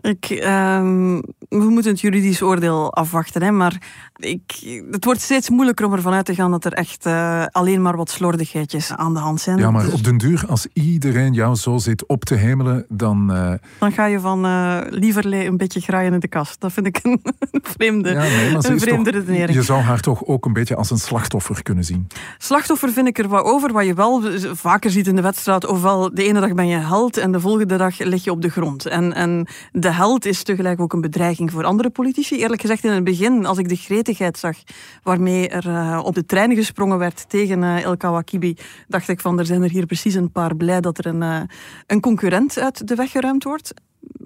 Ik, 0.00 0.30
um, 0.30 1.22
we 1.48 1.70
moeten 1.70 1.90
het 1.90 2.00
juridisch 2.00 2.42
oordeel 2.42 2.92
afwachten, 2.92 3.42
hè, 3.42 3.50
maar 3.50 3.76
ik, 4.16 4.42
het 4.90 5.04
wordt 5.04 5.20
steeds 5.20 5.50
moeilijker 5.50 5.86
om 5.86 5.92
ervan 5.92 6.12
uit 6.12 6.24
te 6.24 6.34
gaan 6.34 6.50
dat 6.50 6.64
er 6.64 6.72
echt 6.72 7.06
uh, 7.06 7.44
alleen 7.50 7.82
maar 7.82 7.96
wat 7.96 8.10
slordigheidjes 8.10 8.92
aan 8.92 9.14
de 9.14 9.20
hand 9.20 9.40
zijn. 9.40 9.58
Ja, 9.58 9.70
maar 9.70 9.92
op 9.92 10.04
den 10.04 10.16
duur, 10.16 10.44
als 10.48 10.66
iedereen 10.72 11.32
jou 11.32 11.54
zo 11.54 11.78
zit 11.78 12.06
op 12.06 12.24
te 12.24 12.34
hemelen, 12.34 12.86
dan... 12.88 13.32
Uh... 13.32 13.52
Dan 13.78 13.92
ga 13.92 14.04
je 14.04 14.20
van 14.20 14.46
uh, 14.46 14.78
lieverlee 14.88 15.46
een 15.46 15.56
beetje 15.56 15.80
graaien 15.80 16.12
in 16.12 16.20
de 16.20 16.28
kast. 16.28 16.60
Dat 16.60 16.72
vind 16.72 16.86
ik 16.86 17.00
een 17.02 17.22
vreemde, 17.76 18.10
ja, 18.10 18.18
nee, 18.18 18.52
maar 18.52 18.64
een 18.64 18.80
vreemde 18.80 19.10
toch, 19.10 19.20
redenering. 19.20 19.58
Je 19.58 19.62
zou 19.62 19.80
haar 19.80 20.00
toch 20.00 20.24
ook 20.24 20.44
een 20.44 20.52
beetje 20.52 20.76
als 20.76 20.90
een 20.90 20.98
slachtoffer 20.98 21.62
kunnen 21.62 21.84
zien? 21.84 22.06
Slachtoffer 22.38 22.92
vind 22.92 23.06
ik 23.06 23.18
er 23.18 23.28
wat 23.28 23.44
over. 23.44 23.72
Wat 23.72 23.86
je 23.86 23.94
wel 23.94 24.22
vaker 24.52 24.90
ziet 24.90 25.06
in 25.06 25.16
de 25.16 25.22
wedstrijd, 25.22 25.66
ofwel 25.66 26.14
de 26.14 26.24
ene 26.24 26.40
dag 26.40 26.54
ben 26.54 26.68
je 26.68 26.76
held 26.76 27.16
en 27.16 27.32
de 27.32 27.40
volgende 27.40 27.76
dag 27.76 27.98
lig 27.98 28.24
je 28.24 28.30
op 28.30 28.42
de 28.42 28.48
grond. 28.48 28.86
En, 28.86 29.14
en 29.14 29.46
de 29.88 29.94
held 29.94 30.24
is 30.24 30.42
tegelijk 30.42 30.80
ook 30.80 30.92
een 30.92 31.00
bedreiging 31.00 31.50
voor 31.50 31.64
andere 31.64 31.90
politici. 31.90 32.36
Eerlijk 32.36 32.60
gezegd, 32.60 32.84
in 32.84 32.90
het 32.90 33.04
begin, 33.04 33.46
als 33.46 33.58
ik 33.58 33.68
de 33.68 33.76
gretigheid 33.76 34.38
zag 34.38 34.56
waarmee 35.02 35.48
er 35.48 35.66
uh, 35.66 36.00
op 36.04 36.14
de 36.14 36.26
trein 36.26 36.54
gesprongen 36.54 36.98
werd 36.98 37.28
tegen 37.28 37.62
El 37.62 37.96
Kawakibi, 37.96 38.56
dacht 38.88 39.08
ik 39.08 39.20
van 39.20 39.38
er 39.38 39.46
zijn 39.46 39.62
er 39.62 39.70
hier 39.70 39.86
precies 39.86 40.14
een 40.14 40.32
paar 40.32 40.56
blij 40.56 40.80
dat 40.80 40.98
er 40.98 41.06
een, 41.06 41.22
uh, 41.22 41.40
een 41.86 42.00
concurrent 42.00 42.58
uit 42.58 42.88
de 42.88 42.94
weg 42.94 43.10
geruimd 43.10 43.44
wordt 43.44 43.72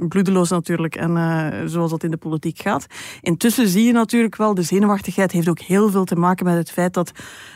bloedeloos 0.08 0.50
natuurlijk 0.50 0.96
en 0.96 1.70
zoals 1.70 1.90
dat 1.90 2.04
in 2.04 2.10
de 2.10 2.16
politiek 2.16 2.58
gaat. 2.58 2.86
Intussen 3.20 3.68
zie 3.68 3.84
je 3.84 3.92
natuurlijk 3.92 4.36
wel, 4.36 4.54
de 4.54 4.62
zenuwachtigheid 4.62 5.32
heeft 5.32 5.48
ook 5.48 5.60
heel 5.60 5.90
veel 5.90 6.04
te 6.04 6.16
maken 6.16 6.44
met 6.44 6.56
het 6.56 6.70
feit 6.70 6.94
dat 6.94 7.12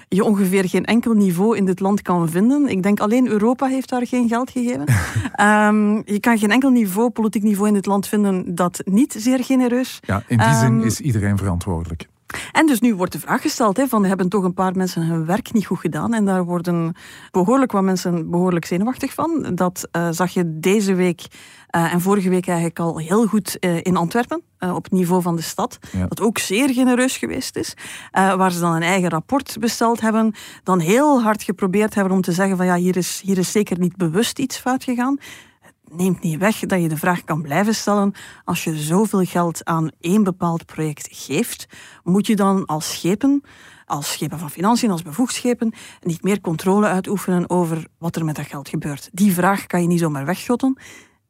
je 0.09 0.25
ongeveer 0.25 0.69
geen 0.69 0.85
enkel 0.85 1.13
niveau 1.13 1.57
in 1.57 1.65
dit 1.65 1.81
land 1.81 2.03
kan 2.03 2.29
vinden. 2.29 2.69
Ik 2.69 2.83
denk 2.83 3.01
alleen 3.01 3.29
Europa 3.29 3.67
heeft 3.67 3.89
daar 3.89 4.07
geen 4.07 4.29
geld 4.29 4.51
gegeven. 4.51 4.85
um, 5.41 6.03
je 6.15 6.21
kan 6.21 6.39
geen 6.39 6.51
enkel 6.51 6.71
niveau, 6.71 7.11
politiek 7.11 7.43
niveau 7.43 7.69
in 7.69 7.75
dit 7.75 7.87
land 7.87 8.09
vinden 8.09 8.55
dat 8.55 8.83
niet 8.85 9.15
zeer 9.19 9.45
genereus. 9.45 10.01
Ja, 10.07 10.23
in 10.27 10.39
die 10.39 10.47
um, 10.47 10.55
zin 10.55 10.83
is 10.83 11.01
iedereen 11.01 11.37
verantwoordelijk. 11.37 12.07
En 12.53 12.67
dus 12.67 12.81
nu 12.81 12.95
wordt 12.95 13.13
de 13.13 13.21
vraag 13.21 13.43
gesteld, 13.43 13.77
hè, 13.77 13.89
van 13.89 14.05
hebben 14.05 14.29
toch 14.29 14.45
een 14.45 14.55
paar 14.55 14.77
mensen 14.77 15.03
hun 15.03 15.27
werk 15.27 15.53
niet 15.53 15.67
goed 15.67 15.79
gedaan 15.79 16.15
en 16.15 16.25
daar 16.25 16.45
worden 16.45 16.95
behoorlijk 17.31 17.73
wat 17.73 17.83
mensen 17.83 18.31
behoorlijk 18.31 18.65
zenuwachtig 18.65 19.15
van. 19.15 19.53
Dat 19.55 19.89
uh, 19.93 20.09
zag 20.11 20.31
je 20.31 20.59
deze 20.59 20.95
week 20.95 21.21
uh, 21.21 21.93
en 21.93 22.01
vorige 22.01 22.29
week 22.29 22.47
eigenlijk 22.47 22.79
al 22.79 22.99
heel 22.99 23.27
goed 23.27 23.57
uh, 23.61 23.77
in 23.83 23.97
Antwerpen, 23.97 24.43
op 24.59 24.85
het 24.85 24.93
niveau 24.93 25.23
van 25.23 25.37
de 25.37 25.43
stad. 25.43 25.79
Ja. 25.93 26.07
Dat 26.07 26.21
ook 26.21 26.39
zeer 26.39 26.71
genereus 26.71 27.17
geweest 27.17 27.57
is. 27.57 27.75
waar 28.13 28.53
ze 28.53 28.61
dan 28.61 28.75
een 28.75 28.83
eigen 28.83 29.09
rapport 29.09 29.57
besteld 29.61 30.01
hebben. 30.01 30.35
Dan 30.63 30.79
heel 30.79 31.23
hard 31.23 31.43
geprobeerd 31.43 31.95
hebben 31.95 32.13
om 32.13 32.21
te 32.21 32.33
zeggen 32.33 32.57
van 32.57 32.67
ja, 32.67 32.75
hier 32.75 32.97
is, 32.97 33.21
hier 33.25 33.39
is 33.39 33.53
zeker 33.53 33.79
niet 33.79 33.97
bewust 33.97 34.39
iets 34.39 34.59
fout 34.59 34.85
gegaan 34.85 35.19
neemt 35.91 36.21
niet 36.23 36.39
weg 36.39 36.59
dat 36.59 36.83
je 36.83 36.89
de 36.89 36.97
vraag 36.97 37.25
kan 37.25 37.43
blijven 37.43 37.75
stellen. 37.75 38.13
Als 38.45 38.65
je 38.65 38.77
zoveel 38.77 39.25
geld 39.25 39.65
aan 39.65 39.91
één 40.01 40.23
bepaald 40.25 40.67
project 40.67 41.09
geeft, 41.11 41.67
moet 42.05 42.27
je 42.27 42.37
dan 42.37 42.67
als 42.67 42.93
schepen, 42.93 43.43
als 43.85 44.13
schepen 44.13 44.39
van 44.39 44.51
financiën, 44.51 44.91
als 44.91 45.03
bevoegd 45.03 45.35
schepen, 45.35 45.73
niet 46.01 46.23
meer 46.23 46.41
controle 46.41 46.87
uitoefenen 46.87 47.51
over 47.51 47.87
wat 47.99 48.17
er 48.17 48.25
met 48.25 48.37
dat 48.37 48.47
geld 48.47 48.69
gebeurt. 48.69 49.09
Die 49.13 49.33
vraag 49.33 49.67
kan 49.67 49.83
je 49.83 49.89
niet 49.89 50.01
zomaar 50.01 50.25
wegschotten. 50.25 50.79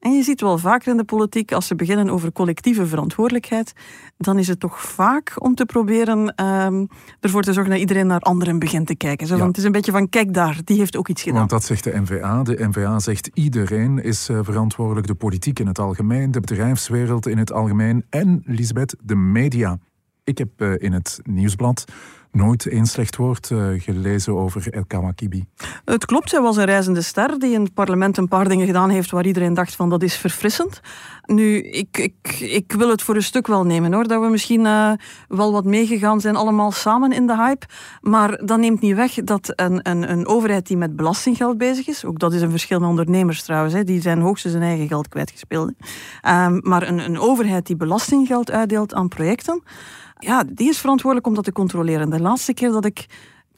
En 0.07 0.13
je 0.13 0.23
ziet 0.23 0.41
wel 0.41 0.59
vaker 0.59 0.91
in 0.91 0.97
de 0.97 1.05
politiek, 1.05 1.53
als 1.53 1.67
ze 1.67 1.75
beginnen 1.75 2.11
over 2.11 2.33
collectieve 2.33 2.87
verantwoordelijkheid, 2.87 3.73
dan 4.17 4.39
is 4.39 4.49
het 4.49 4.61
toch 4.61 4.81
vaak 4.81 5.33
om 5.39 5.55
te 5.55 5.65
proberen 5.65 6.45
um, 6.45 6.89
ervoor 7.21 7.43
te 7.43 7.53
zorgen 7.53 7.73
dat 7.73 7.81
iedereen 7.81 8.07
naar 8.07 8.21
anderen 8.21 8.59
begint 8.59 8.87
te 8.87 8.97
kijken. 8.97 9.27
Zo, 9.27 9.37
ja. 9.37 9.47
het 9.47 9.57
is 9.57 9.65
een 9.65 9.73
beetje 9.73 9.93
van, 9.93 10.09
kijk 10.09 10.35
daar, 10.35 10.59
die 10.65 10.79
heeft 10.79 10.97
ook 10.97 11.09
iets 11.09 11.23
gedaan. 11.23 11.39
Want 11.39 11.51
dat 11.51 11.65
zegt 11.65 11.85
de 11.85 12.01
NVA. 12.01 12.43
De 12.43 12.69
NVA 12.69 12.99
zegt 12.99 13.31
iedereen 13.35 14.03
is 14.03 14.29
uh, 14.29 14.39
verantwoordelijk. 14.43 15.07
De 15.07 15.15
politiek 15.15 15.59
in 15.59 15.67
het 15.67 15.79
algemeen, 15.79 16.31
de 16.31 16.41
bedrijfswereld 16.41 17.27
in 17.27 17.39
het 17.39 17.53
algemeen 17.53 18.05
en, 18.11 18.43
Lisbeth, 18.45 18.97
de 19.03 19.17
media. 19.17 19.79
Ik 20.25 20.39
heb 20.39 20.49
uh, 20.57 20.73
in 20.79 20.93
het 20.93 21.21
nieuwsblad 21.23 21.85
nooit 22.37 22.67
één 22.67 22.87
slecht 22.87 23.17
woord 23.17 23.51
uh, 23.51 23.81
gelezen 23.83 24.37
over 24.37 24.73
El 24.73 24.85
Kawakibi. 24.87 25.45
Het 25.85 26.05
klopt, 26.05 26.31
hij 26.31 26.41
was 26.41 26.57
een 26.57 26.65
reizende 26.65 27.03
ster 27.03 27.39
die 27.39 27.53
in 27.53 27.63
het 27.63 27.75
parlement 27.75 28.17
een 28.17 28.29
paar 28.29 28.49
dingen 28.49 28.67
gedaan 28.67 28.91
heeft 28.91 29.11
waar 29.11 29.27
iedereen 29.27 29.55
dacht 29.55 29.77
van 29.77 29.89
dat 29.91 30.03
is 30.03 30.17
verfrissend. 30.17 30.81
Nu, 31.27 31.59
ik, 31.59 31.99
ik, 31.99 32.41
ik 32.41 32.73
wil 32.73 32.89
het 32.89 33.03
voor 33.03 33.15
een 33.15 33.23
stuk 33.23 33.47
wel 33.47 33.65
nemen 33.65 33.93
hoor, 33.93 34.09
dat 34.09 34.23
we 34.23 34.29
misschien 34.29 34.65
uh, 34.65 34.93
wel 35.29 35.53
wat 35.53 35.65
meegegaan 35.65 36.21
zijn 36.21 36.37
allemaal 36.37 36.73
samen 36.73 37.13
in 37.13 37.27
de 37.27 37.37
hype, 37.37 37.67
maar 38.01 38.41
dat 38.45 38.59
neemt 38.59 38.81
niet 38.81 38.95
weg 38.95 39.15
dat 39.15 39.53
een, 39.55 39.91
een, 39.91 40.11
een 40.11 40.27
overheid 40.27 40.67
die 40.67 40.77
met 40.77 40.97
belastinggeld 40.97 41.59
bezig 41.59 41.89
is, 41.89 42.05
ook 42.05 42.19
dat 42.19 42.33
is 42.33 42.41
een 42.41 42.51
verschil 42.51 42.81
met 42.81 42.89
ondernemers 42.89 43.43
trouwens, 43.43 43.75
hè, 43.75 43.85
die 43.85 44.01
zijn 44.01 44.21
hoogstens 44.21 44.55
hun 44.55 44.63
eigen 44.63 44.89
geld 44.89 45.09
kwijtgespeeld, 45.09 45.69
um, 45.69 46.61
maar 46.63 46.89
een, 46.89 46.99
een 46.99 47.19
overheid 47.19 47.67
die 47.67 47.77
belastinggeld 47.77 48.51
uitdeelt 48.51 48.95
aan 48.95 49.09
projecten, 49.09 49.63
ja, 50.19 50.45
die 50.53 50.69
is 50.69 50.79
verantwoordelijk 50.79 51.29
om 51.29 51.35
dat 51.35 51.45
te 51.45 51.53
controleren. 51.53 52.11
Laatste 52.27 52.55
keer 52.55 52.71
dat 52.71 52.85
ik 52.85 53.07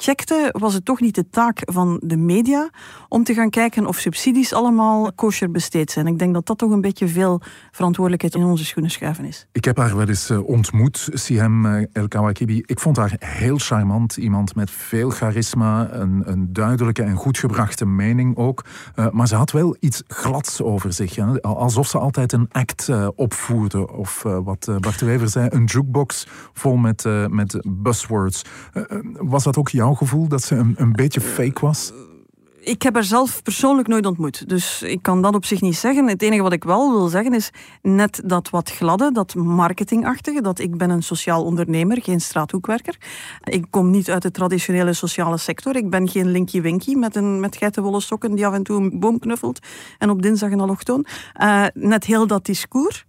checkte, 0.03 0.55
was 0.59 0.75
het 0.75 0.85
toch 0.85 1.01
niet 1.01 1.15
de 1.15 1.29
taak 1.31 1.63
van 1.65 2.01
de 2.03 2.17
media 2.17 2.71
om 3.09 3.25
te 3.25 3.35
gaan 3.35 3.51
kijken 3.51 3.87
of 3.87 3.97
subsidies 3.99 4.53
allemaal 4.53 5.13
kosher 5.13 5.51
besteed 5.51 5.91
zijn. 5.91 6.07
Ik 6.07 6.19
denk 6.19 6.35
dat 6.35 6.47
dat 6.47 6.59
toch 6.59 6.71
een 6.71 6.81
beetje 6.81 7.09
veel 7.09 7.41
verantwoordelijkheid 7.71 8.35
in 8.35 8.43
onze 8.43 8.65
schoenen 8.65 8.91
schuiven 8.91 9.25
is. 9.25 9.47
Ik 9.53 9.65
heb 9.65 9.77
haar 9.77 9.97
wel 9.97 10.09
eens 10.09 10.31
ontmoet, 10.31 11.09
Sihem 11.13 11.67
El 11.93 12.09
Kawakibi. 12.09 12.63
Ik 12.67 12.81
vond 12.81 12.97
haar 12.97 13.17
heel 13.19 13.59
charmant. 13.59 14.17
Iemand 14.17 14.55
met 14.55 14.71
veel 14.71 15.11
charisma, 15.11 15.93
een, 15.93 16.23
een 16.25 16.53
duidelijke 16.53 17.03
en 17.03 17.17
goed 17.17 17.39
gebrachte 17.39 17.87
mening 17.87 18.37
ook. 18.37 18.65
Uh, 18.97 19.11
maar 19.11 19.29
ze 19.29 19.35
had 19.35 19.51
wel 19.51 19.77
iets 19.81 20.03
glads 20.07 20.63
over 20.63 20.93
zich. 20.93 21.15
Hè? 21.15 21.41
Alsof 21.43 21.87
ze 21.89 21.99
altijd 21.99 22.33
een 22.33 22.49
act 22.51 22.91
opvoerde. 23.15 23.93
Of 23.93 24.23
wat 24.23 24.69
Bart 24.81 25.01
Wever 25.01 25.29
zei, 25.29 25.47
een 25.51 25.65
jukebox 25.65 26.27
vol 26.53 26.77
met, 26.77 27.05
met 27.29 27.61
buzzwords. 27.69 28.45
was 29.13 29.45
dat 29.45 29.57
ook 29.57 29.69
jouw 29.69 29.88
gevoel 29.97 30.29
dat 30.29 30.43
ze 30.43 30.55
een, 30.55 30.75
een 30.79 30.93
beetje 30.93 31.21
fake 31.21 31.61
was? 31.61 31.93
ik 32.69 32.83
heb 32.83 32.95
haar 32.95 33.05
zelf 33.05 33.43
persoonlijk 33.43 33.89
nooit 33.89 34.07
ontmoet. 34.07 34.49
Dus 34.49 34.83
ik 34.83 35.03
kan 35.03 35.23
dat 35.23 35.35
op 35.35 35.45
zich 35.45 35.61
niet 35.61 35.77
zeggen. 35.77 36.09
Het 36.09 36.23
enige 36.23 36.43
wat 36.43 36.53
ik 36.53 36.65
wel 36.65 36.91
wil 36.91 37.09
zeggen 37.09 37.35
is 37.35 37.51
net 37.83 38.21
dat 38.25 38.51
wat 38.51 38.71
gladde, 38.71 39.13
dat 39.13 39.35
marketingachtige. 39.35 40.41
Dat 40.41 40.59
ik 40.59 40.77
ben 40.77 40.91
een 40.91 41.03
sociaal 41.03 41.45
ondernemer, 41.45 42.03
geen 42.03 42.21
straathoekwerker. 42.21 42.97
Ik 43.45 43.67
kom 43.71 43.91
niet 43.91 44.11
uit 44.11 44.23
de 44.23 44.31
traditionele 44.31 44.93
sociale 44.93 45.37
sector. 45.37 45.77
Ik 45.77 45.91
ben 45.91 46.09
geen 46.09 46.31
Linky 46.31 46.61
Winky 46.61 46.95
met, 46.95 47.17
een, 47.17 47.41
met 47.41 47.57
geitenwolle 47.57 48.01
sokken 48.01 48.35
die 48.35 48.47
af 48.47 48.55
en 48.55 48.63
toe 48.63 48.81
een 48.81 49.01
boom 49.01 49.19
knuffelt. 49.19 49.67
En 49.99 50.11
op 50.11 50.23
dinsdag 50.23 50.51
een 50.51 50.61
allochtoon. 50.61 51.07
Uh, 51.41 51.67
net 51.75 52.05
heel 52.05 52.27
dat 52.27 52.45
discours. 52.45 53.07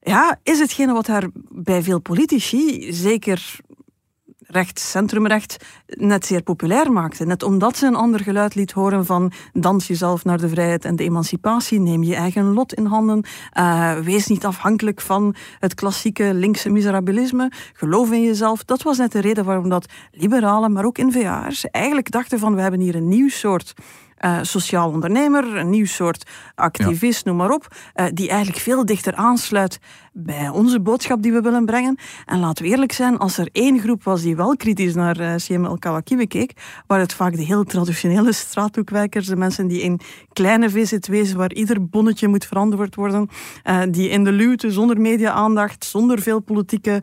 Ja, 0.00 0.38
is 0.42 0.58
hetgene 0.58 0.92
wat 0.92 1.06
haar 1.06 1.28
bij 1.48 1.82
veel 1.82 2.00
politici, 2.00 2.92
zeker 2.92 3.60
recht, 4.48 4.78
centrumrecht, 4.78 5.56
net 5.86 6.26
zeer 6.26 6.42
populair 6.42 6.92
maakte. 6.92 7.24
Net 7.24 7.42
omdat 7.42 7.76
ze 7.76 7.86
een 7.86 7.94
ander 7.94 8.20
geluid 8.20 8.54
liet 8.54 8.72
horen 8.72 9.06
van 9.06 9.32
dans 9.52 9.86
jezelf 9.86 10.24
naar 10.24 10.38
de 10.38 10.48
vrijheid 10.48 10.84
en 10.84 10.96
de 10.96 11.02
emancipatie, 11.04 11.80
neem 11.80 12.02
je 12.02 12.14
eigen 12.14 12.52
lot 12.52 12.74
in 12.74 12.84
handen, 12.84 13.24
uh, 13.58 13.98
wees 13.98 14.26
niet 14.26 14.44
afhankelijk 14.44 15.00
van 15.00 15.34
het 15.58 15.74
klassieke 15.74 16.34
linkse 16.34 16.70
miserabilisme, 16.70 17.52
geloof 17.72 18.12
in 18.12 18.22
jezelf. 18.22 18.64
Dat 18.64 18.82
was 18.82 18.98
net 18.98 19.12
de 19.12 19.20
reden 19.20 19.44
waarom 19.44 19.68
dat 19.68 19.92
liberalen, 20.12 20.72
maar 20.72 20.84
ook 20.84 20.98
NVA'ers 20.98 21.70
eigenlijk 21.70 22.10
dachten 22.10 22.38
van 22.38 22.54
we 22.54 22.60
hebben 22.60 22.80
hier 22.80 22.94
een 22.94 23.08
nieuw 23.08 23.28
soort 23.28 23.74
uh, 24.24 24.38
sociaal 24.42 24.90
ondernemer, 24.90 25.56
een 25.56 25.70
nieuw 25.70 25.86
soort 25.86 26.30
activist, 26.54 27.24
noem 27.24 27.36
maar 27.36 27.50
op, 27.50 27.66
uh, 27.94 28.06
die 28.12 28.28
eigenlijk 28.28 28.60
veel 28.60 28.84
dichter 28.84 29.14
aansluit 29.14 29.78
bij 30.12 30.48
onze 30.48 30.80
boodschap 30.80 31.22
die 31.22 31.32
we 31.32 31.40
willen 31.40 31.64
brengen. 31.66 31.98
En 32.26 32.38
laten 32.38 32.64
we 32.64 32.70
eerlijk 32.70 32.92
zijn, 32.92 33.18
als 33.18 33.38
er 33.38 33.48
één 33.52 33.80
groep 33.80 34.02
was 34.04 34.22
die 34.22 34.36
wel 34.36 34.56
kritisch 34.56 34.94
naar 34.94 35.20
uh, 35.20 35.34
CM 35.34 35.64
El 35.64 35.78
Kawakibi 35.78 36.26
keek, 36.26 36.52
waren 36.86 37.04
het 37.04 37.14
vaak 37.14 37.36
de 37.36 37.42
heel 37.42 37.64
traditionele 37.64 38.32
straathoekwijkers, 38.32 39.26
de 39.26 39.36
mensen 39.36 39.66
die 39.66 39.80
in 39.80 40.00
kleine 40.32 40.70
VZW's, 40.70 41.32
waar 41.32 41.52
ieder 41.52 41.88
bonnetje 41.88 42.28
moet 42.28 42.44
verantwoord 42.44 42.94
worden, 42.94 43.28
die 43.90 44.08
in 44.08 44.24
de 44.24 44.32
luwte, 44.32 44.70
zonder 44.70 45.00
media-aandacht, 45.00 45.84
zonder 45.84 46.20
veel 46.20 46.40
politieke, 46.40 47.02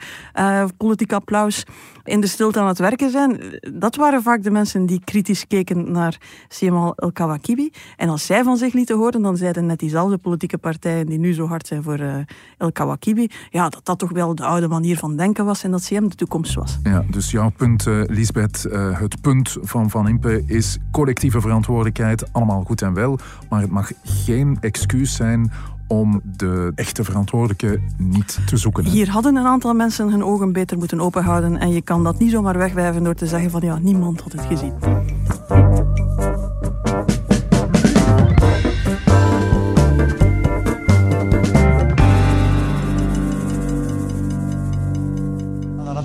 politiek 0.77 1.13
applaus, 1.13 1.63
in 2.03 2.21
de 2.21 2.27
stilte 2.27 2.59
aan 2.59 2.67
het 2.67 2.79
werken 2.79 3.09
zijn. 3.09 3.59
Dat 3.73 3.95
waren 3.95 4.23
vaak 4.23 4.43
de 4.43 4.51
mensen 4.51 4.85
die 4.85 5.01
kritisch 5.03 5.47
keken 5.47 5.91
naar 5.91 6.17
CM 6.47 6.93
El 7.05 7.11
Kawakibi. 7.11 7.71
En 7.97 8.09
als 8.09 8.25
zij 8.25 8.43
van 8.43 8.57
zich 8.57 8.73
lieten 8.73 8.97
horen, 8.97 9.21
dan 9.21 9.37
zeiden 9.37 9.65
net 9.65 9.79
diezelfde 9.79 10.17
politieke 10.17 10.57
partijen 10.57 11.05
die 11.05 11.19
nu 11.19 11.33
zo 11.33 11.47
hard 11.47 11.67
zijn 11.67 11.83
voor 11.83 11.99
uh, 11.99 12.15
El 12.57 12.71
Kawakibi, 12.71 13.29
ja, 13.49 13.69
dat 13.69 13.85
dat 13.85 13.99
toch 13.99 14.11
wel 14.11 14.35
de 14.35 14.43
oude 14.43 14.67
manier 14.67 14.97
van 14.97 15.15
denken 15.15 15.45
was 15.45 15.63
en 15.63 15.71
dat 15.71 15.85
CM 15.85 16.07
de 16.07 16.15
toekomst 16.15 16.53
was. 16.53 16.79
Ja, 16.83 17.05
dus 17.09 17.31
jouw 17.31 17.49
punt, 17.49 17.85
uh, 17.85 18.01
Lisbeth, 18.05 18.65
uh, 18.69 18.99
het 18.99 19.21
punt 19.21 19.57
van 19.61 19.89
Van 19.89 20.07
Impe 20.07 20.43
is 20.45 20.77
collectieve 20.91 21.41
verantwoordelijkheid, 21.41 22.33
allemaal 22.33 22.63
goed 22.63 22.81
en 22.81 22.93
wel, 22.93 23.19
maar 23.49 23.61
het 23.61 23.71
mag 23.71 23.91
geen 24.03 24.57
excuus 24.61 25.15
zijn 25.15 25.51
om 25.87 26.21
de 26.23 26.71
echte 26.75 27.03
verantwoordelijke 27.03 27.81
niet 27.97 28.39
te 28.45 28.57
zoeken. 28.57 28.85
Hier 28.85 29.09
hadden 29.09 29.35
een 29.35 29.45
aantal 29.45 29.73
mensen 29.73 30.09
hun 30.09 30.23
ogen 30.23 30.53
beter 30.53 30.77
moeten 30.77 30.99
openhouden 30.99 31.57
en 31.57 31.69
je 31.69 31.81
kan 31.81 32.03
dat 32.03 32.19
niet 32.19 32.31
zomaar 32.31 32.57
wegwijven 32.57 33.03
door 33.03 33.15
te 33.15 33.27
zeggen 33.27 33.51
van 33.51 33.61
ja, 33.61 33.77
niemand 33.77 34.21
had 34.21 34.31
het 34.31 34.45
gezien. 34.45 34.73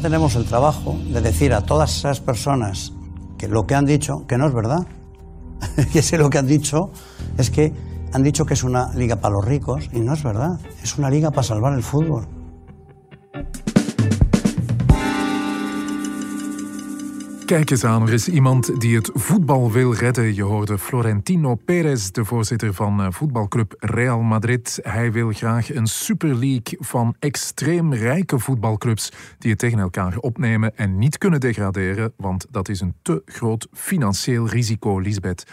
Tenemos 0.01 0.35
el 0.35 0.45
trabajo 0.47 0.97
de 1.13 1.21
decir 1.21 1.53
a 1.53 1.61
todas 1.61 1.95
esas 1.95 2.21
personas 2.21 2.93
que 3.37 3.49
lo 3.49 3.67
que 3.67 3.75
han 3.75 3.85
dicho, 3.85 4.27
que 4.27 4.39
no 4.39 4.47
es 4.47 4.55
verdad, 4.55 4.87
que 5.93 5.99
ese 5.99 6.17
lo 6.17 6.31
que 6.31 6.39
han 6.39 6.47
dicho 6.47 6.91
es 7.37 7.51
que 7.51 7.73
han 8.13 8.23
dicho 8.23 8.45
que 8.45 8.55
es 8.55 8.65
una 8.65 8.93
liga 8.95 9.17
para 9.17 9.35
los 9.35 9.45
ricos 9.45 9.89
y 9.93 10.01
no 10.01 10.15
es 10.15 10.23
verdad, 10.23 10.59
es 10.83 10.97
una 10.99 11.11
liga 11.11 11.31
para 11.31 11.43
salvar 11.43 11.75
el 11.75 11.83
fútbol. 11.83 12.27
Kijk 17.51 17.71
eens 17.71 17.85
aan, 17.85 18.07
er 18.07 18.13
is 18.13 18.29
iemand 18.29 18.81
die 18.81 18.97
het 18.97 19.11
voetbal 19.15 19.73
wil 19.73 19.95
redden. 19.95 20.35
Je 20.35 20.43
hoorde 20.43 20.79
Florentino 20.79 21.55
Perez, 21.55 22.11
de 22.11 22.25
voorzitter 22.25 22.75
van 22.75 23.01
eh, 23.01 23.07
voetbalclub 23.11 23.75
Real 23.79 24.21
Madrid. 24.21 24.79
Hij 24.83 25.13
wil 25.13 25.33
graag 25.33 25.75
een 25.75 25.87
Super 25.87 26.29
League 26.29 26.79
van 26.79 27.15
extreem 27.19 27.95
rijke 27.95 28.39
voetbalclubs 28.39 29.13
die 29.39 29.51
het 29.51 29.59
tegen 29.59 29.79
elkaar 29.79 30.17
opnemen 30.17 30.77
en 30.77 30.99
niet 30.99 31.19
kunnen 31.19 31.41
degraderen, 31.41 32.13
want 32.17 32.47
dat 32.51 32.69
is 32.69 32.81
een 32.81 32.95
te 33.03 33.23
groot 33.25 33.69
financieel 33.73 34.49
risico, 34.49 34.99
Lisbeth. 34.99 35.45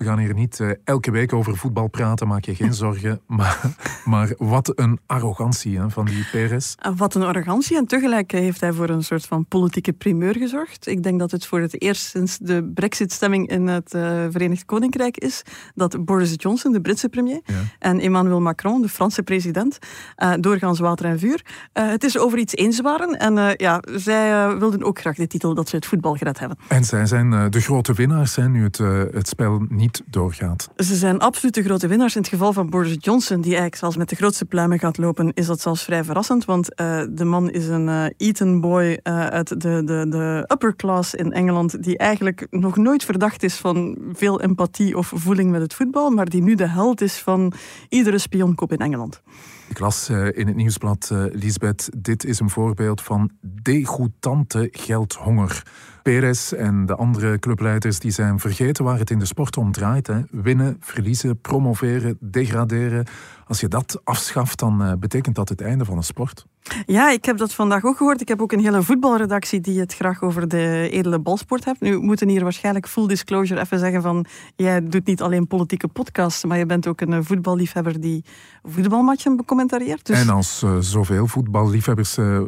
We 0.00 0.06
gaan 0.06 0.18
hier 0.18 0.34
niet 0.34 0.58
uh, 0.58 0.70
elke 0.84 1.10
week 1.10 1.32
over 1.32 1.56
voetbal 1.56 1.88
praten, 1.88 2.28
maak 2.28 2.44
je 2.44 2.54
geen 2.54 2.74
zorgen. 2.74 3.20
Maar, 3.26 3.60
maar 4.04 4.34
wat 4.38 4.78
een 4.78 4.98
arrogantie 5.06 5.78
hè, 5.78 5.90
van 5.90 6.04
die 6.04 6.26
Perez. 6.32 6.74
Wat 6.96 7.14
een 7.14 7.22
arrogantie. 7.22 7.76
En 7.76 7.86
tegelijk 7.86 8.30
heeft 8.30 8.60
hij 8.60 8.72
voor 8.72 8.88
een 8.88 9.02
soort 9.02 9.26
van 9.26 9.46
politieke 9.46 9.92
primeur 9.92 10.36
gezorgd. 10.36 10.86
Ik 10.86 11.02
denk 11.02 11.18
dat 11.18 11.30
het 11.30 11.46
voor 11.46 11.60
het 11.60 11.82
eerst 11.82 12.06
sinds 12.06 12.38
de 12.38 12.70
brexit-stemming 12.74 13.48
in 13.48 13.66
het 13.66 13.94
uh, 13.94 14.02
Verenigd 14.30 14.64
Koninkrijk 14.64 15.16
is 15.16 15.42
dat 15.74 16.04
Boris 16.04 16.32
Johnson, 16.36 16.72
de 16.72 16.80
Britse 16.80 17.08
premier, 17.08 17.40
ja. 17.44 17.54
en 17.78 18.00
Emmanuel 18.00 18.40
Macron, 18.40 18.82
de 18.82 18.88
Franse 18.88 19.22
president, 19.22 19.78
uh, 20.16 20.32
doorgaans 20.40 20.78
water 20.78 21.06
en 21.06 21.18
vuur, 21.18 21.44
het 21.72 22.04
is 22.04 22.18
over 22.18 22.38
iets 22.38 22.56
eens 22.56 22.80
waren. 22.80 23.18
En 23.18 23.54
ja, 23.56 23.82
zij 23.94 24.56
wilden 24.58 24.82
ook 24.82 24.98
graag 24.98 25.16
de 25.16 25.26
titel 25.26 25.54
dat 25.54 25.68
ze 25.68 25.76
het 25.76 25.86
voetbal 25.86 26.14
gered 26.14 26.38
hebben. 26.38 26.58
En 26.68 26.84
zij 26.84 27.06
zijn 27.06 27.50
de 27.50 27.60
grote 27.60 27.92
winnaars, 27.92 28.36
hè, 28.36 28.48
nu 28.48 28.62
het, 28.62 28.78
het 29.12 29.28
spel 29.28 29.64
niet 29.68 29.89
doorgaat. 30.06 30.70
Ze 30.76 30.96
zijn 30.96 31.18
absoluut 31.18 31.54
de 31.54 31.62
grote 31.62 31.86
winnaars. 31.86 32.14
In 32.14 32.20
het 32.20 32.30
geval 32.30 32.52
van 32.52 32.70
Boris 32.70 32.96
Johnson, 32.98 33.40
die 33.40 33.50
eigenlijk 33.50 33.76
zelfs 33.76 33.96
met 33.96 34.08
de 34.08 34.16
grootste 34.16 34.44
pluimen 34.44 34.78
gaat 34.78 34.98
lopen, 34.98 35.32
is 35.34 35.46
dat 35.46 35.60
zelfs 35.60 35.82
vrij 35.82 36.04
verrassend. 36.04 36.44
Want 36.44 36.80
uh, 36.80 37.02
de 37.10 37.24
man 37.24 37.50
is 37.50 37.66
een 37.66 37.88
uh, 37.88 38.04
Eton 38.16 38.60
boy 38.60 38.84
uh, 39.02 39.26
uit 39.26 39.48
de, 39.48 39.84
de, 39.84 40.06
de 40.08 40.44
upper 40.52 40.76
class 40.76 41.14
in 41.14 41.32
Engeland, 41.32 41.82
die 41.82 41.98
eigenlijk 41.98 42.46
nog 42.50 42.76
nooit 42.76 43.04
verdacht 43.04 43.42
is 43.42 43.54
van 43.54 43.98
veel 44.12 44.40
empathie 44.40 44.96
of 44.96 45.12
voeling 45.14 45.50
met 45.50 45.60
het 45.60 45.74
voetbal, 45.74 46.10
maar 46.10 46.28
die 46.28 46.42
nu 46.42 46.54
de 46.54 46.68
held 46.68 47.00
is 47.00 47.18
van 47.18 47.52
iedere 47.88 48.18
spionkop 48.18 48.72
in 48.72 48.78
Engeland. 48.78 49.22
Ik 49.70 49.78
las 49.78 50.08
in 50.08 50.46
het 50.46 50.56
nieuwsblad, 50.56 51.10
Lisbeth, 51.32 51.88
dit 51.96 52.24
is 52.24 52.40
een 52.40 52.50
voorbeeld 52.50 53.02
van 53.02 53.30
degoutante 53.40 54.68
geldhonger. 54.72 55.62
Perez 56.02 56.52
en 56.52 56.86
de 56.86 56.94
andere 56.94 57.38
clubleiders 57.38 57.98
die 57.98 58.10
zijn 58.10 58.38
vergeten 58.38 58.84
waar 58.84 58.98
het 58.98 59.10
in 59.10 59.18
de 59.18 59.24
sport 59.24 59.56
om 59.56 59.72
draait. 59.72 60.06
Hè. 60.06 60.20
Winnen, 60.30 60.76
verliezen, 60.80 61.40
promoveren, 61.40 62.16
degraderen. 62.20 63.06
Als 63.50 63.60
je 63.60 63.68
dat 63.68 64.00
afschaft, 64.04 64.58
dan 64.58 64.82
uh, 64.82 64.92
betekent 64.98 65.34
dat 65.34 65.48
het 65.48 65.60
einde 65.60 65.84
van 65.84 65.96
een 65.96 66.02
sport. 66.02 66.46
Ja, 66.86 67.10
ik 67.10 67.24
heb 67.24 67.38
dat 67.38 67.54
vandaag 67.54 67.84
ook 67.84 67.96
gehoord. 67.96 68.20
Ik 68.20 68.28
heb 68.28 68.40
ook 68.40 68.52
een 68.52 68.60
hele 68.60 68.82
voetbalredactie 68.82 69.60
die 69.60 69.80
het 69.80 69.94
graag 69.94 70.22
over 70.22 70.48
de 70.48 70.88
edele 70.90 71.18
balsport 71.18 71.64
heeft. 71.64 71.80
Nu 71.80 71.98
moeten 71.98 72.28
hier 72.28 72.42
waarschijnlijk 72.42 72.88
full 72.88 73.06
disclosure 73.06 73.60
even 73.60 73.78
zeggen 73.78 74.02
van... 74.02 74.26
jij 74.56 74.88
doet 74.88 75.06
niet 75.06 75.22
alleen 75.22 75.46
politieke 75.46 75.88
podcasts, 75.88 76.44
maar 76.44 76.58
je 76.58 76.66
bent 76.66 76.86
ook 76.86 77.00
een 77.00 77.24
voetballiefhebber 77.24 78.00
die 78.00 78.24
voetbalmatchen 78.62 79.36
becommentarieert. 79.36 80.06
Dus... 80.06 80.20
En 80.20 80.28
als 80.28 80.62
uh, 80.62 80.76
zoveel 80.78 81.26
voetballiefhebbers... 81.26 82.18
Uh, 82.18 82.40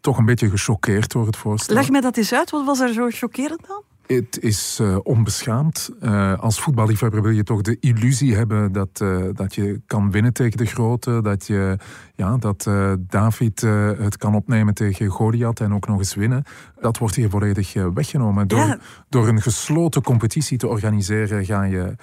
toch 0.00 0.18
een 0.18 0.24
beetje 0.24 0.50
gechoqueerd 0.50 1.12
door 1.12 1.26
het 1.26 1.36
voorstel. 1.36 1.74
Leg 1.74 1.90
mij 1.90 2.00
dat 2.00 2.16
eens 2.16 2.32
uit. 2.32 2.50
Wat 2.50 2.64
was 2.64 2.80
er 2.80 2.92
zo 2.92 3.08
chockerend 3.10 3.66
dan? 3.66 3.82
Het 4.16 4.38
is 4.40 4.78
uh, 4.82 4.98
onbeschaamd. 5.02 5.90
Uh, 6.02 6.38
als 6.38 6.60
voetballiefhebber 6.60 7.22
wil 7.22 7.30
je 7.30 7.42
toch 7.42 7.60
de 7.60 7.76
illusie 7.80 8.36
hebben 8.36 8.72
dat, 8.72 9.00
uh, 9.02 9.24
dat 9.32 9.54
je 9.54 9.80
kan 9.86 10.10
winnen 10.10 10.32
tegen 10.32 10.56
de 10.56 10.66
grote. 10.66 11.22
Dat, 11.22 11.46
je, 11.46 11.76
ja, 12.14 12.36
dat 12.36 12.70
David 13.00 13.60
het 13.98 14.16
kan 14.16 14.34
opnemen 14.34 14.74
tegen 14.74 15.08
Goliath 15.08 15.60
en 15.60 15.74
ook 15.74 15.86
nog 15.86 15.98
eens 15.98 16.14
winnen. 16.14 16.44
Dat 16.80 16.98
wordt 16.98 17.14
hier 17.14 17.30
volledig 17.30 17.72
weggenomen. 17.94 18.48
Door, 18.48 18.58
ja. 18.58 18.78
door 19.08 19.28
een 19.28 19.42
gesloten 19.42 20.02
competitie 20.02 20.58
te 20.58 20.68
organiseren 20.68 21.44
ga 21.44 21.62
je 21.62 21.94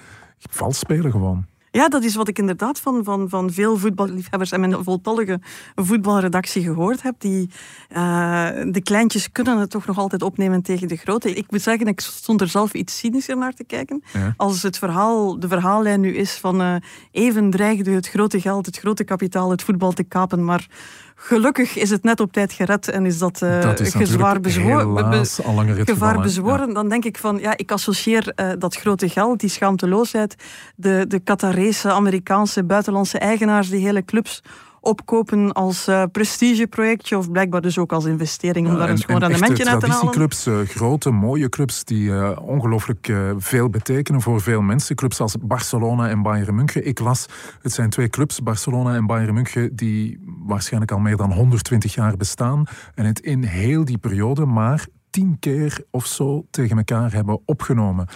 vals 0.50 0.78
spelen 0.78 1.10
gewoon. 1.10 1.46
Ja, 1.78 1.88
dat 1.88 2.04
is 2.04 2.14
wat 2.14 2.28
ik 2.28 2.38
inderdaad 2.38 2.80
van, 2.80 3.04
van, 3.04 3.28
van 3.28 3.52
veel 3.52 3.76
voetballiefhebbers 3.76 4.52
en 4.52 4.60
mijn 4.60 4.84
voltallige 4.84 5.40
voetbalredactie 5.74 6.62
gehoord 6.62 7.02
heb. 7.02 7.14
Die, 7.18 7.50
uh, 7.92 8.48
de 8.70 8.80
kleintjes 8.82 9.32
kunnen 9.32 9.58
het 9.58 9.70
toch 9.70 9.86
nog 9.86 9.98
altijd 9.98 10.22
opnemen 10.22 10.62
tegen 10.62 10.88
de 10.88 10.96
grote. 10.96 11.34
Ik 11.34 11.50
moet 11.50 11.62
zeggen, 11.62 11.86
ik 11.86 12.00
stond 12.00 12.40
er 12.40 12.48
zelf 12.48 12.74
iets 12.74 12.98
cynischer 12.98 13.36
naar 13.36 13.54
te 13.54 13.64
kijken. 13.64 14.02
Ja. 14.12 14.34
Als 14.36 14.62
het 14.62 14.78
verhaal, 14.78 15.40
de 15.40 15.48
verhaallijn 15.48 16.00
nu 16.00 16.14
is 16.14 16.32
van 16.32 16.60
uh, 16.60 16.74
even 17.10 17.50
dreigde 17.50 17.90
het 17.90 18.08
grote 18.08 18.40
geld, 18.40 18.66
het 18.66 18.78
grote 18.78 19.04
kapitaal, 19.04 19.50
het 19.50 19.62
voetbal 19.62 19.92
te 19.92 20.04
kapen, 20.04 20.44
maar 20.44 20.68
Gelukkig 21.20 21.76
is 21.76 21.90
het 21.90 22.02
net 22.02 22.20
op 22.20 22.32
tijd 22.32 22.52
gered 22.52 22.88
en 22.88 23.06
is 23.06 23.18
dat, 23.18 23.40
uh, 23.42 23.60
dat 23.60 23.80
is 23.80 23.94
gezwaar 23.94 24.40
bezworen. 24.40 25.26
gevaar 25.86 26.20
bezworen. 26.20 26.68
Ja. 26.68 26.74
Dan 26.74 26.88
denk 26.88 27.04
ik 27.04 27.18
van, 27.18 27.38
ja, 27.38 27.56
ik 27.56 27.72
associeer 27.72 28.32
uh, 28.36 28.52
dat 28.58 28.76
grote 28.76 29.08
geld, 29.08 29.40
die 29.40 29.48
schaamteloosheid, 29.48 30.34
de, 30.76 31.04
de 31.08 31.18
Qatarese, 31.18 31.90
Amerikaanse, 31.90 32.64
buitenlandse 32.64 33.18
eigenaars, 33.18 33.68
die 33.68 33.84
hele 33.84 34.04
clubs 34.04 34.42
opkopen 34.80 35.52
als 35.52 35.88
uh, 35.88 36.02
prestigeprojectje 36.12 37.18
of 37.18 37.30
blijkbaar 37.30 37.60
dus 37.60 37.78
ook 37.78 37.92
als 37.92 38.04
investering 38.04 38.66
om 38.66 38.72
ja, 38.72 38.78
daar 38.78 38.90
een 38.90 38.98
schoon 38.98 39.18
rendementje 39.18 39.66
uit 39.66 39.80
te 39.80 39.86
halen. 39.86 40.10
traditieclubs, 40.12 40.46
uh, 40.46 40.76
grote, 40.76 41.10
mooie 41.10 41.48
clubs 41.48 41.84
die 41.84 42.08
uh, 42.08 42.38
ongelooflijk 42.42 43.12
veel 43.36 43.70
betekenen 43.70 44.20
voor 44.20 44.40
veel 44.40 44.60
mensen. 44.60 44.96
Clubs 44.96 45.20
als 45.20 45.36
Barcelona 45.40 46.08
en 46.08 46.22
Bayern 46.22 46.54
München. 46.54 46.86
Ik 46.86 46.98
las, 46.98 47.26
het 47.62 47.72
zijn 47.72 47.90
twee 47.90 48.08
clubs, 48.08 48.42
Barcelona 48.42 48.94
en 48.94 49.06
Bayern 49.06 49.34
München, 49.34 49.76
die 49.76 50.20
waarschijnlijk 50.24 50.92
al 50.92 50.98
meer 50.98 51.16
dan 51.16 51.32
120 51.32 51.94
jaar 51.94 52.16
bestaan. 52.16 52.64
En 52.94 53.04
het 53.04 53.20
in 53.20 53.42
heel 53.42 53.84
die 53.84 53.98
periode 53.98 54.46
maar 54.46 54.86
tien 55.10 55.36
keer 55.38 55.84
of 55.90 56.06
zo 56.06 56.46
tegen 56.50 56.76
elkaar 56.76 57.12
hebben 57.12 57.40
opgenomen. 57.44 58.06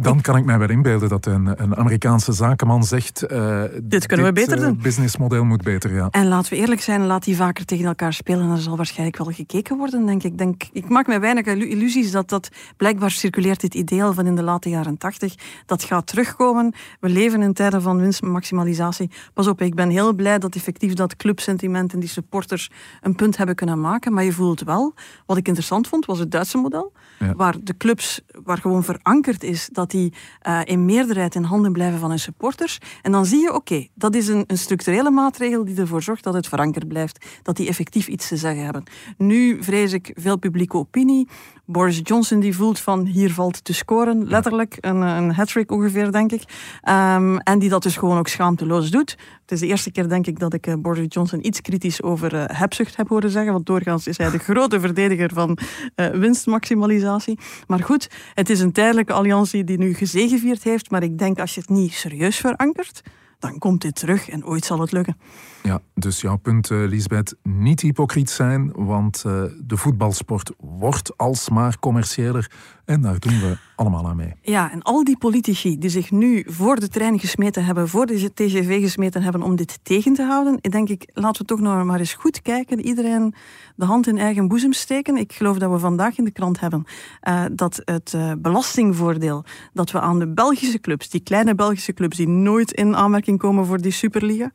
Dan 0.00 0.20
kan 0.20 0.36
ik 0.36 0.44
mij 0.44 0.58
wel 0.58 0.70
inbeelden 0.70 1.08
dat 1.08 1.26
een, 1.26 1.62
een 1.62 1.76
Amerikaanse 1.76 2.32
zakenman 2.32 2.84
zegt... 2.84 3.24
Uh, 3.32 3.62
dit 3.82 4.06
kunnen 4.06 4.26
we 4.26 4.32
beter 4.32 4.56
uh, 4.56 4.62
doen. 4.62 4.72
Het 4.72 4.82
businessmodel 4.82 5.44
moet 5.44 5.62
beter, 5.62 5.94
ja. 5.94 6.08
En 6.10 6.28
laten 6.28 6.52
we 6.52 6.58
eerlijk 6.58 6.80
zijn, 6.80 7.06
laat 7.06 7.24
die 7.24 7.36
vaker 7.36 7.64
tegen 7.64 7.84
elkaar 7.84 8.12
spelen. 8.12 8.50
Er 8.50 8.58
zal 8.58 8.76
waarschijnlijk 8.76 9.18
wel 9.18 9.32
gekeken 9.32 9.76
worden, 9.76 10.06
denk 10.06 10.22
ik. 10.22 10.38
Denk, 10.38 10.62
ik 10.72 10.88
maak 10.88 11.06
mij 11.06 11.20
weinig 11.20 11.46
illusies 11.46 12.10
dat 12.10 12.28
dat... 12.28 12.48
Blijkbaar 12.76 13.10
circuleert 13.10 13.60
dit 13.60 13.74
ideaal 13.74 14.12
van 14.12 14.26
in 14.26 14.36
de 14.36 14.42
late 14.42 14.68
jaren 14.68 14.98
tachtig. 14.98 15.34
Dat 15.66 15.82
gaat 15.82 16.06
terugkomen. 16.06 16.74
We 17.00 17.08
leven 17.08 17.42
in 17.42 17.52
tijden 17.52 17.82
van 17.82 18.00
winstmaximalisatie. 18.00 19.10
Pas 19.34 19.46
op, 19.46 19.60
ik 19.60 19.74
ben 19.74 19.90
heel 19.90 20.12
blij 20.12 20.38
dat 20.38 20.54
effectief 20.54 20.92
dat 20.92 21.16
clubsentiment 21.16 21.92
en 21.92 22.00
die 22.00 22.08
supporters 22.08 22.70
een 23.00 23.14
punt 23.14 23.36
hebben 23.36 23.54
kunnen 23.54 23.80
maken. 23.80 24.12
Maar 24.12 24.24
je 24.24 24.32
voelt 24.32 24.62
wel, 24.62 24.94
wat 25.26 25.36
ik 25.36 25.46
interessant 25.46 25.88
vond, 25.88 26.06
was 26.06 26.18
het 26.18 26.30
Duitse 26.30 26.58
model. 26.58 26.92
Ja. 27.18 27.34
Waar 27.34 27.54
de 27.62 27.76
clubs, 27.76 28.20
waar 28.44 28.58
gewoon 28.58 28.84
verankerd 28.84 29.44
is 29.44 29.68
dat 29.72 29.87
dat 29.88 30.00
die 30.00 30.12
uh, 30.46 30.60
in 30.64 30.84
meerderheid 30.84 31.34
in 31.34 31.42
handen 31.42 31.72
blijven 31.72 31.98
van 31.98 32.08
hun 32.08 32.18
supporters. 32.18 32.78
En 33.02 33.12
dan 33.12 33.26
zie 33.26 33.40
je, 33.40 33.54
oké, 33.54 33.86
dat 33.94 34.14
is 34.14 34.28
een, 34.28 34.44
een, 34.46 34.58
structurele 34.58 35.10
maatregel 35.10 35.64
die 35.64 35.76
ervoor 35.76 36.02
zorgt 36.02 36.24
dat 36.24 36.34
het 36.34 36.48
verankerd 36.48 36.88
blijft, 36.88 37.26
dat 37.42 37.56
die 37.56 37.68
effectief 37.68 38.06
iets 38.08 38.28
te 38.28 38.36
zeggen 38.36 38.64
hebben. 38.64 38.82
Nu 39.16 39.62
vrees 39.62 39.92
ik 39.92 40.12
veel 40.14 40.38
publieke 40.38 40.76
opinie. 40.76 41.28
Boris 41.70 42.00
Johnson 42.02 42.40
die 42.40 42.56
voelt 42.56 42.78
van 42.78 43.06
hier 43.06 43.32
valt 43.32 43.64
te 43.64 43.72
scoren, 43.72 44.28
letterlijk 44.28 44.76
een, 44.80 45.00
een 45.00 45.34
hat-trick 45.34 45.70
ongeveer, 45.70 46.12
denk 46.12 46.32
ik. 46.32 46.42
Um, 46.88 47.38
en 47.38 47.58
die 47.58 47.68
dat 47.68 47.82
dus 47.82 47.96
gewoon 47.96 48.18
ook 48.18 48.28
schaamteloos 48.28 48.90
doet. 48.90 49.16
Het 49.40 49.52
is 49.52 49.60
de 49.60 49.66
eerste 49.66 49.90
keer, 49.90 50.08
denk 50.08 50.26
ik, 50.26 50.38
dat 50.38 50.54
ik 50.54 50.66
uh, 50.66 50.74
Boris 50.78 51.06
Johnson 51.08 51.46
iets 51.46 51.60
kritisch 51.60 52.02
over 52.02 52.34
uh, 52.34 52.44
hebzucht 52.46 52.96
heb 52.96 53.08
horen 53.08 53.30
zeggen, 53.30 53.52
want 53.52 53.66
doorgaans 53.66 54.06
is 54.06 54.18
hij 54.18 54.30
de 54.30 54.38
grote 54.38 54.80
verdediger 54.80 55.30
van 55.32 55.58
uh, 55.96 56.06
winstmaximalisatie. 56.06 57.38
Maar 57.66 57.82
goed, 57.82 58.10
het 58.34 58.50
is 58.50 58.60
een 58.60 58.72
tijdelijke 58.72 59.12
alliantie 59.12 59.64
die 59.64 59.77
nu 59.78 59.94
gezegevierd 59.94 60.62
heeft, 60.62 60.90
maar 60.90 61.02
ik 61.02 61.18
denk 61.18 61.38
als 61.38 61.54
je 61.54 61.60
het 61.60 61.70
niet 61.70 61.92
serieus 61.92 62.36
verankert, 62.36 63.02
dan 63.38 63.58
komt 63.58 63.80
dit 63.80 63.94
terug 63.94 64.28
en 64.28 64.46
ooit 64.46 64.64
zal 64.64 64.80
het 64.80 64.92
lukken. 64.92 65.16
Ja, 65.62 65.80
dus 65.94 66.20
jouw 66.20 66.36
punt, 66.36 66.70
uh, 66.70 66.88
Lisbeth, 66.88 67.36
niet 67.42 67.80
hypocriet 67.80 68.30
zijn, 68.30 68.72
want 68.74 69.22
uh, 69.26 69.42
de 69.60 69.76
voetbalsport 69.76 70.52
wordt 70.58 71.16
alsmaar 71.16 71.78
commerciëler 71.78 72.50
en 72.84 73.00
daar 73.00 73.18
doen 73.18 73.40
we 73.40 73.56
allemaal 73.76 74.08
aan 74.08 74.16
mee. 74.16 74.34
Ja, 74.42 74.72
en 74.72 74.82
al 74.82 75.04
die 75.04 75.18
politici 75.18 75.78
die 75.78 75.90
zich 75.90 76.10
nu 76.10 76.44
voor 76.46 76.80
de 76.80 76.88
trein 76.88 77.18
gesmeten 77.18 77.64
hebben, 77.64 77.88
voor 77.88 78.06
de 78.06 78.32
TGV 78.34 78.80
gesmeten 78.80 79.22
hebben 79.22 79.42
om 79.42 79.56
dit 79.56 79.78
tegen 79.82 80.12
te 80.12 80.22
houden, 80.22 80.56
denk 80.60 80.88
ik, 80.88 81.10
laten 81.12 81.40
we 81.40 81.46
toch 81.46 81.60
nog 81.60 81.84
maar 81.84 81.98
eens 81.98 82.14
goed 82.14 82.42
kijken. 82.42 82.80
Iedereen 82.80 83.34
de 83.76 83.84
hand 83.84 84.06
in 84.06 84.18
eigen 84.18 84.48
boezem 84.48 84.72
steken. 84.72 85.16
Ik 85.16 85.32
geloof 85.32 85.58
dat 85.58 85.70
we 85.70 85.78
vandaag 85.78 86.18
in 86.18 86.24
de 86.24 86.30
krant 86.30 86.60
hebben 86.60 86.84
uh, 87.28 87.44
dat 87.52 87.82
het 87.84 88.16
belastingvoordeel 88.38 89.44
dat 89.72 89.90
we 89.90 90.00
aan 90.00 90.18
de 90.18 90.28
Belgische 90.28 90.80
clubs, 90.80 91.08
die 91.08 91.20
kleine 91.20 91.54
Belgische 91.54 91.92
clubs 91.92 92.16
die 92.16 92.28
nooit 92.28 92.72
in 92.72 92.96
aanmerking 92.96 93.38
komen 93.38 93.66
voor 93.66 93.80
die 93.80 93.92
Superliga, 93.92 94.50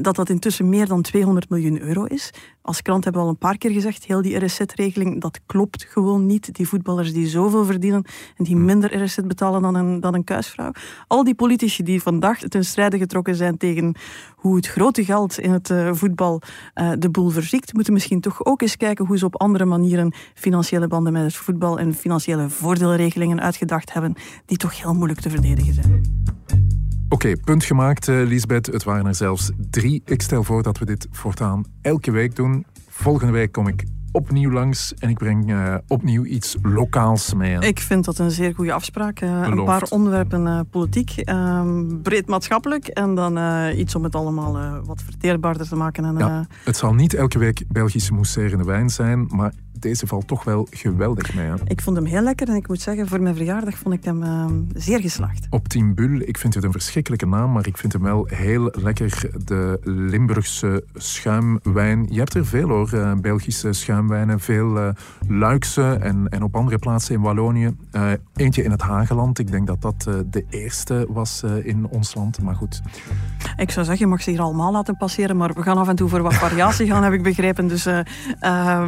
dat 0.00 0.16
dat 0.16 0.28
intussen 0.42 0.68
meer 0.68 0.86
dan 0.86 1.02
200 1.02 1.48
miljoen 1.48 1.80
euro 1.80 2.04
is. 2.04 2.30
Als 2.62 2.82
krant 2.82 3.04
hebben 3.04 3.22
we 3.22 3.28
al 3.28 3.32
een 3.32 3.38
paar 3.38 3.58
keer 3.58 3.70
gezegd, 3.70 4.04
heel 4.04 4.22
die 4.22 4.44
RSZ-regeling, 4.44 5.20
dat 5.20 5.40
klopt 5.46 5.84
gewoon 5.84 6.26
niet. 6.26 6.54
Die 6.54 6.68
voetballers 6.68 7.12
die 7.12 7.26
zoveel 7.26 7.64
verdienen 7.64 8.04
en 8.36 8.44
die 8.44 8.56
minder 8.56 9.02
RSZ 9.02 9.18
betalen 9.24 9.62
dan 9.62 9.74
een, 9.74 10.00
dan 10.00 10.14
een 10.14 10.24
kuisvrouw. 10.24 10.72
Al 11.06 11.24
die 11.24 11.34
politici 11.34 11.82
die 11.82 12.02
vandaag 12.02 12.38
ten 12.38 12.64
strijde 12.64 12.98
getrokken 12.98 13.34
zijn 13.34 13.56
tegen 13.56 13.94
hoe 14.36 14.56
het 14.56 14.66
grote 14.66 15.04
geld 15.04 15.38
in 15.38 15.50
het 15.50 15.70
uh, 15.70 15.90
voetbal 15.92 16.42
uh, 16.74 16.92
de 16.98 17.10
boel 17.10 17.28
verziekt, 17.28 17.72
moeten 17.72 17.92
misschien 17.92 18.20
toch 18.20 18.44
ook 18.44 18.62
eens 18.62 18.76
kijken 18.76 19.06
hoe 19.06 19.18
ze 19.18 19.24
op 19.24 19.40
andere 19.40 19.64
manieren 19.64 20.14
financiële 20.34 20.88
banden 20.88 21.12
met 21.12 21.22
het 21.22 21.36
voetbal 21.36 21.78
en 21.78 21.94
financiële 21.94 22.48
voordeelregelingen 22.48 23.40
uitgedacht 23.40 23.92
hebben, 23.92 24.14
die 24.46 24.56
toch 24.56 24.82
heel 24.82 24.94
moeilijk 24.94 25.20
te 25.20 25.30
verdedigen 25.30 25.74
zijn. 25.74 26.61
Oké, 27.22 27.30
okay, 27.30 27.44
punt 27.44 27.64
gemaakt, 27.64 28.08
uh, 28.08 28.26
Lisbeth. 28.26 28.66
Het 28.66 28.84
waren 28.84 29.06
er 29.06 29.14
zelfs 29.14 29.50
drie. 29.70 30.02
Ik 30.04 30.22
stel 30.22 30.44
voor 30.44 30.62
dat 30.62 30.78
we 30.78 30.84
dit 30.84 31.06
voortaan 31.10 31.64
elke 31.82 32.10
week 32.10 32.36
doen. 32.36 32.66
Volgende 32.88 33.32
week 33.32 33.52
kom 33.52 33.66
ik 33.66 33.84
opnieuw 34.12 34.50
langs 34.50 34.94
en 34.94 35.08
ik 35.08 35.18
breng 35.18 35.50
uh, 35.50 35.74
opnieuw 35.86 36.24
iets 36.24 36.56
lokaals 36.62 37.34
mee. 37.34 37.58
Ik 37.58 37.78
vind 37.78 38.04
dat 38.04 38.18
een 38.18 38.30
zeer 38.30 38.54
goede 38.54 38.72
afspraak. 38.72 39.20
Uh, 39.20 39.42
een 39.42 39.64
paar 39.64 39.82
onderwerpen 39.88 40.46
uh, 40.46 40.60
politiek, 40.70 41.10
ehm, 41.16 42.00
breed 42.02 42.26
maatschappelijk 42.26 42.86
en 42.86 43.14
dan 43.14 43.38
iets 43.76 43.94
om 43.94 44.04
het 44.04 44.14
allemaal 44.14 44.82
wat 44.84 45.02
verteerbaarder 45.02 45.68
te 45.68 45.76
maken. 45.76 46.04
En, 46.04 46.18
ja, 46.18 46.46
het 46.64 46.76
zal 46.76 46.94
niet 46.94 47.14
elke 47.14 47.38
week 47.38 47.64
Belgische 47.68 48.12
mousserende 48.12 48.64
wijn 48.64 48.90
zijn, 48.90 49.26
maar 49.26 49.52
deze 49.82 50.06
valt 50.06 50.26
toch 50.26 50.44
wel 50.44 50.66
geweldig 50.70 51.34
mee. 51.34 51.46
Hè? 51.46 51.54
Ik 51.66 51.80
vond 51.80 51.96
hem 51.96 52.06
heel 52.06 52.22
lekker 52.22 52.48
en 52.48 52.54
ik 52.54 52.68
moet 52.68 52.80
zeggen, 52.80 53.08
voor 53.08 53.20
mijn 53.20 53.34
verjaardag 53.34 53.78
vond 53.78 53.94
ik 53.94 54.04
hem 54.04 54.22
uh, 54.22 54.46
zeer 54.74 55.00
geslaagd. 55.00 55.46
Optimbul, 55.50 56.20
ik 56.20 56.38
vind 56.38 56.54
het 56.54 56.64
een 56.64 56.72
verschrikkelijke 56.72 57.26
naam, 57.26 57.52
maar 57.52 57.66
ik 57.66 57.76
vind 57.76 57.92
hem 57.92 58.02
wel 58.02 58.26
heel 58.28 58.72
lekker. 58.72 59.30
De 59.44 59.80
Limburgse 59.82 60.84
schuimwijn. 60.94 62.06
Je 62.10 62.18
hebt 62.18 62.34
er 62.34 62.46
veel 62.46 62.68
hoor, 62.68 62.90
uh, 62.94 63.12
Belgische 63.14 63.72
schuimwijnen. 63.72 64.40
Veel 64.40 64.76
uh, 64.76 64.88
Luikse 65.28 65.98
en, 66.00 66.28
en 66.28 66.42
op 66.42 66.56
andere 66.56 66.78
plaatsen 66.78 67.14
in 67.14 67.20
Wallonië. 67.20 67.76
eentje 68.34 68.62
in 68.62 68.70
het 68.70 68.82
Hageland. 68.82 69.38
Ik 69.38 69.50
denk 69.50 69.66
dat 69.66 69.82
dat 69.82 70.02
de 70.30 70.44
eerste 70.50 71.06
was 71.08 71.42
in 71.62 71.86
ons 71.86 72.14
land, 72.14 72.42
maar 72.42 72.54
goed. 72.54 72.80
Ik 73.56 73.70
zou 73.70 73.86
zeggen, 73.86 74.04
je 74.04 74.10
mag 74.10 74.22
ze 74.22 74.30
hier 74.30 74.40
allemaal 74.40 74.72
laten 74.72 74.96
passeren, 74.96 75.36
maar 75.36 75.52
we 75.52 75.62
gaan 75.62 75.76
af 75.76 75.88
en 75.88 75.96
toe 75.96 76.08
voor 76.08 76.22
wat 76.22 76.34
variatie 76.34 76.86
gaan, 76.86 77.02
heb 77.02 77.12
ik 77.12 77.22
begrepen. 77.22 77.68
Dus, 77.68 77.84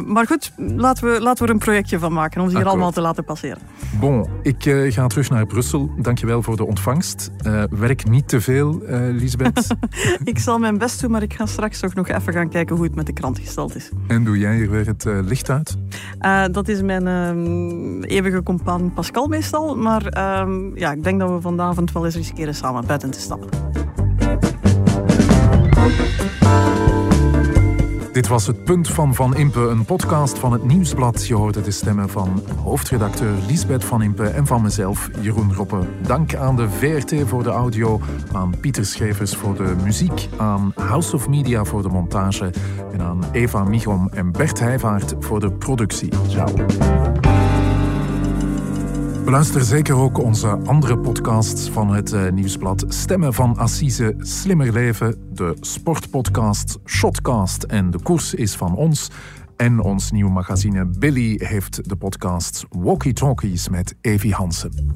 maar 0.05 0.25
goed, 0.27 0.51
laten 0.85 1.13
we, 1.13 1.21
laten 1.21 1.43
we 1.43 1.49
er 1.49 1.53
een 1.53 1.63
projectje 1.63 1.99
van 1.99 2.13
maken 2.13 2.41
om 2.41 2.49
ze 2.49 2.57
hier 2.57 2.65
allemaal 2.65 2.91
te 2.91 3.01
laten 3.01 3.23
passeren. 3.23 3.57
Bon, 3.99 4.27
ik 4.41 4.65
uh, 4.65 4.91
ga 4.91 5.07
terug 5.07 5.29
naar 5.29 5.45
Brussel. 5.45 5.89
Dankjewel 5.97 6.41
voor 6.41 6.57
de 6.57 6.65
ontvangst. 6.65 7.31
Uh, 7.47 7.63
werk 7.69 8.09
niet 8.09 8.27
te 8.27 8.41
veel, 8.41 8.81
uh, 8.83 8.97
Lisbeth. 9.11 9.75
ik 10.23 10.39
zal 10.39 10.59
mijn 10.59 10.77
best 10.77 11.01
doen, 11.01 11.11
maar 11.11 11.21
ik 11.21 11.33
ga 11.33 11.45
straks 11.45 11.79
toch 11.79 11.93
nog 11.93 12.07
even 12.07 12.33
gaan 12.33 12.49
kijken 12.49 12.75
hoe 12.75 12.85
het 12.85 12.95
met 12.95 13.05
de 13.05 13.13
krant 13.13 13.39
gesteld 13.39 13.75
is. 13.75 13.89
En 14.07 14.23
doe 14.23 14.37
jij 14.37 14.55
hier 14.55 14.69
weer 14.69 14.85
het 14.85 15.05
licht 15.05 15.49
uit? 15.49 15.77
dat 16.51 16.67
is 16.67 16.81
mijn 16.81 17.07
ehm, 17.07 18.03
eeuwige 18.03 18.43
compaan 18.43 18.93
Pascal 18.93 19.27
meestal. 19.27 19.75
Maar 19.75 20.05
ehm, 20.05 20.77
ja, 20.77 20.91
ik 20.91 21.03
denk 21.03 21.19
dat 21.19 21.29
we 21.29 21.41
vanavond 21.41 21.91
wel 21.91 22.05
eens 22.05 22.15
riskeren 22.15 22.55
samen 22.55 22.85
buiten 22.85 23.11
te 23.11 23.19
stappen. 23.19 23.49
Dit 28.15 28.27
was 28.27 28.47
het 28.47 28.63
Punt 28.63 28.89
van 28.89 29.15
Van 29.15 29.35
Impe, 29.35 29.59
een 29.59 29.85
podcast 29.85 30.39
van 30.39 30.51
het 30.51 30.63
Nieuwsblad. 30.63 31.27
Je 31.27 31.33
hoorde 31.33 31.61
de 31.61 31.71
stemmen 31.71 32.09
van 32.09 32.43
hoofdredacteur 32.63 33.33
Lisbeth 33.47 33.83
Van 33.83 34.01
Impe 34.01 34.27
en 34.27 34.47
van 34.47 34.61
mezelf, 34.61 35.09
Jeroen 35.21 35.53
Roppe. 35.53 35.79
Dank 36.01 36.35
aan 36.35 36.55
de 36.55 36.69
VRT 36.69 37.27
voor 37.27 37.43
de 37.43 37.49
audio, 37.49 38.01
aan 38.33 38.59
Pieter 38.59 38.85
Schevers 38.85 39.35
voor 39.35 39.55
de 39.55 39.75
muziek, 39.83 40.29
aan 40.37 40.71
House 40.75 41.15
of 41.15 41.27
Media 41.27 41.63
voor 41.63 41.81
de 41.81 41.89
montage 41.89 42.53
en 42.93 43.01
aan 43.01 43.23
Eva 43.31 43.63
Michom 43.63 44.09
en 44.09 44.31
Bert 44.31 44.59
Heijvaart 44.59 45.15
voor 45.19 45.39
de 45.39 45.51
productie. 45.51 46.09
Ciao. 46.27 46.53
Beluister 49.25 49.61
zeker 49.61 49.95
ook 49.95 50.17
onze 50.17 50.47
andere 50.47 50.97
podcasts 50.97 51.69
van 51.69 51.93
het 51.93 52.13
uh, 52.13 52.29
Nieuwsblad. 52.31 52.85
Stemmen 52.87 53.33
van 53.33 53.57
Assise, 53.57 54.15
Slimmer 54.17 54.73
Leven, 54.73 55.15
de 55.33 55.57
Sportpodcast, 55.59 56.77
Shotcast 56.85 57.63
en 57.63 57.91
De 57.91 58.01
Koers 58.01 58.33
is 58.33 58.55
van 58.55 58.75
ons. 58.75 59.09
En 59.57 59.79
ons 59.79 60.11
nieuwe 60.11 60.31
magazine 60.31 60.85
Billy 60.85 61.39
heeft 61.43 61.89
de 61.89 61.95
podcast 61.95 62.65
Walkie 62.69 63.13
Talkies 63.13 63.69
met 63.69 63.95
Evi 64.01 64.31
Hansen. 64.31 64.93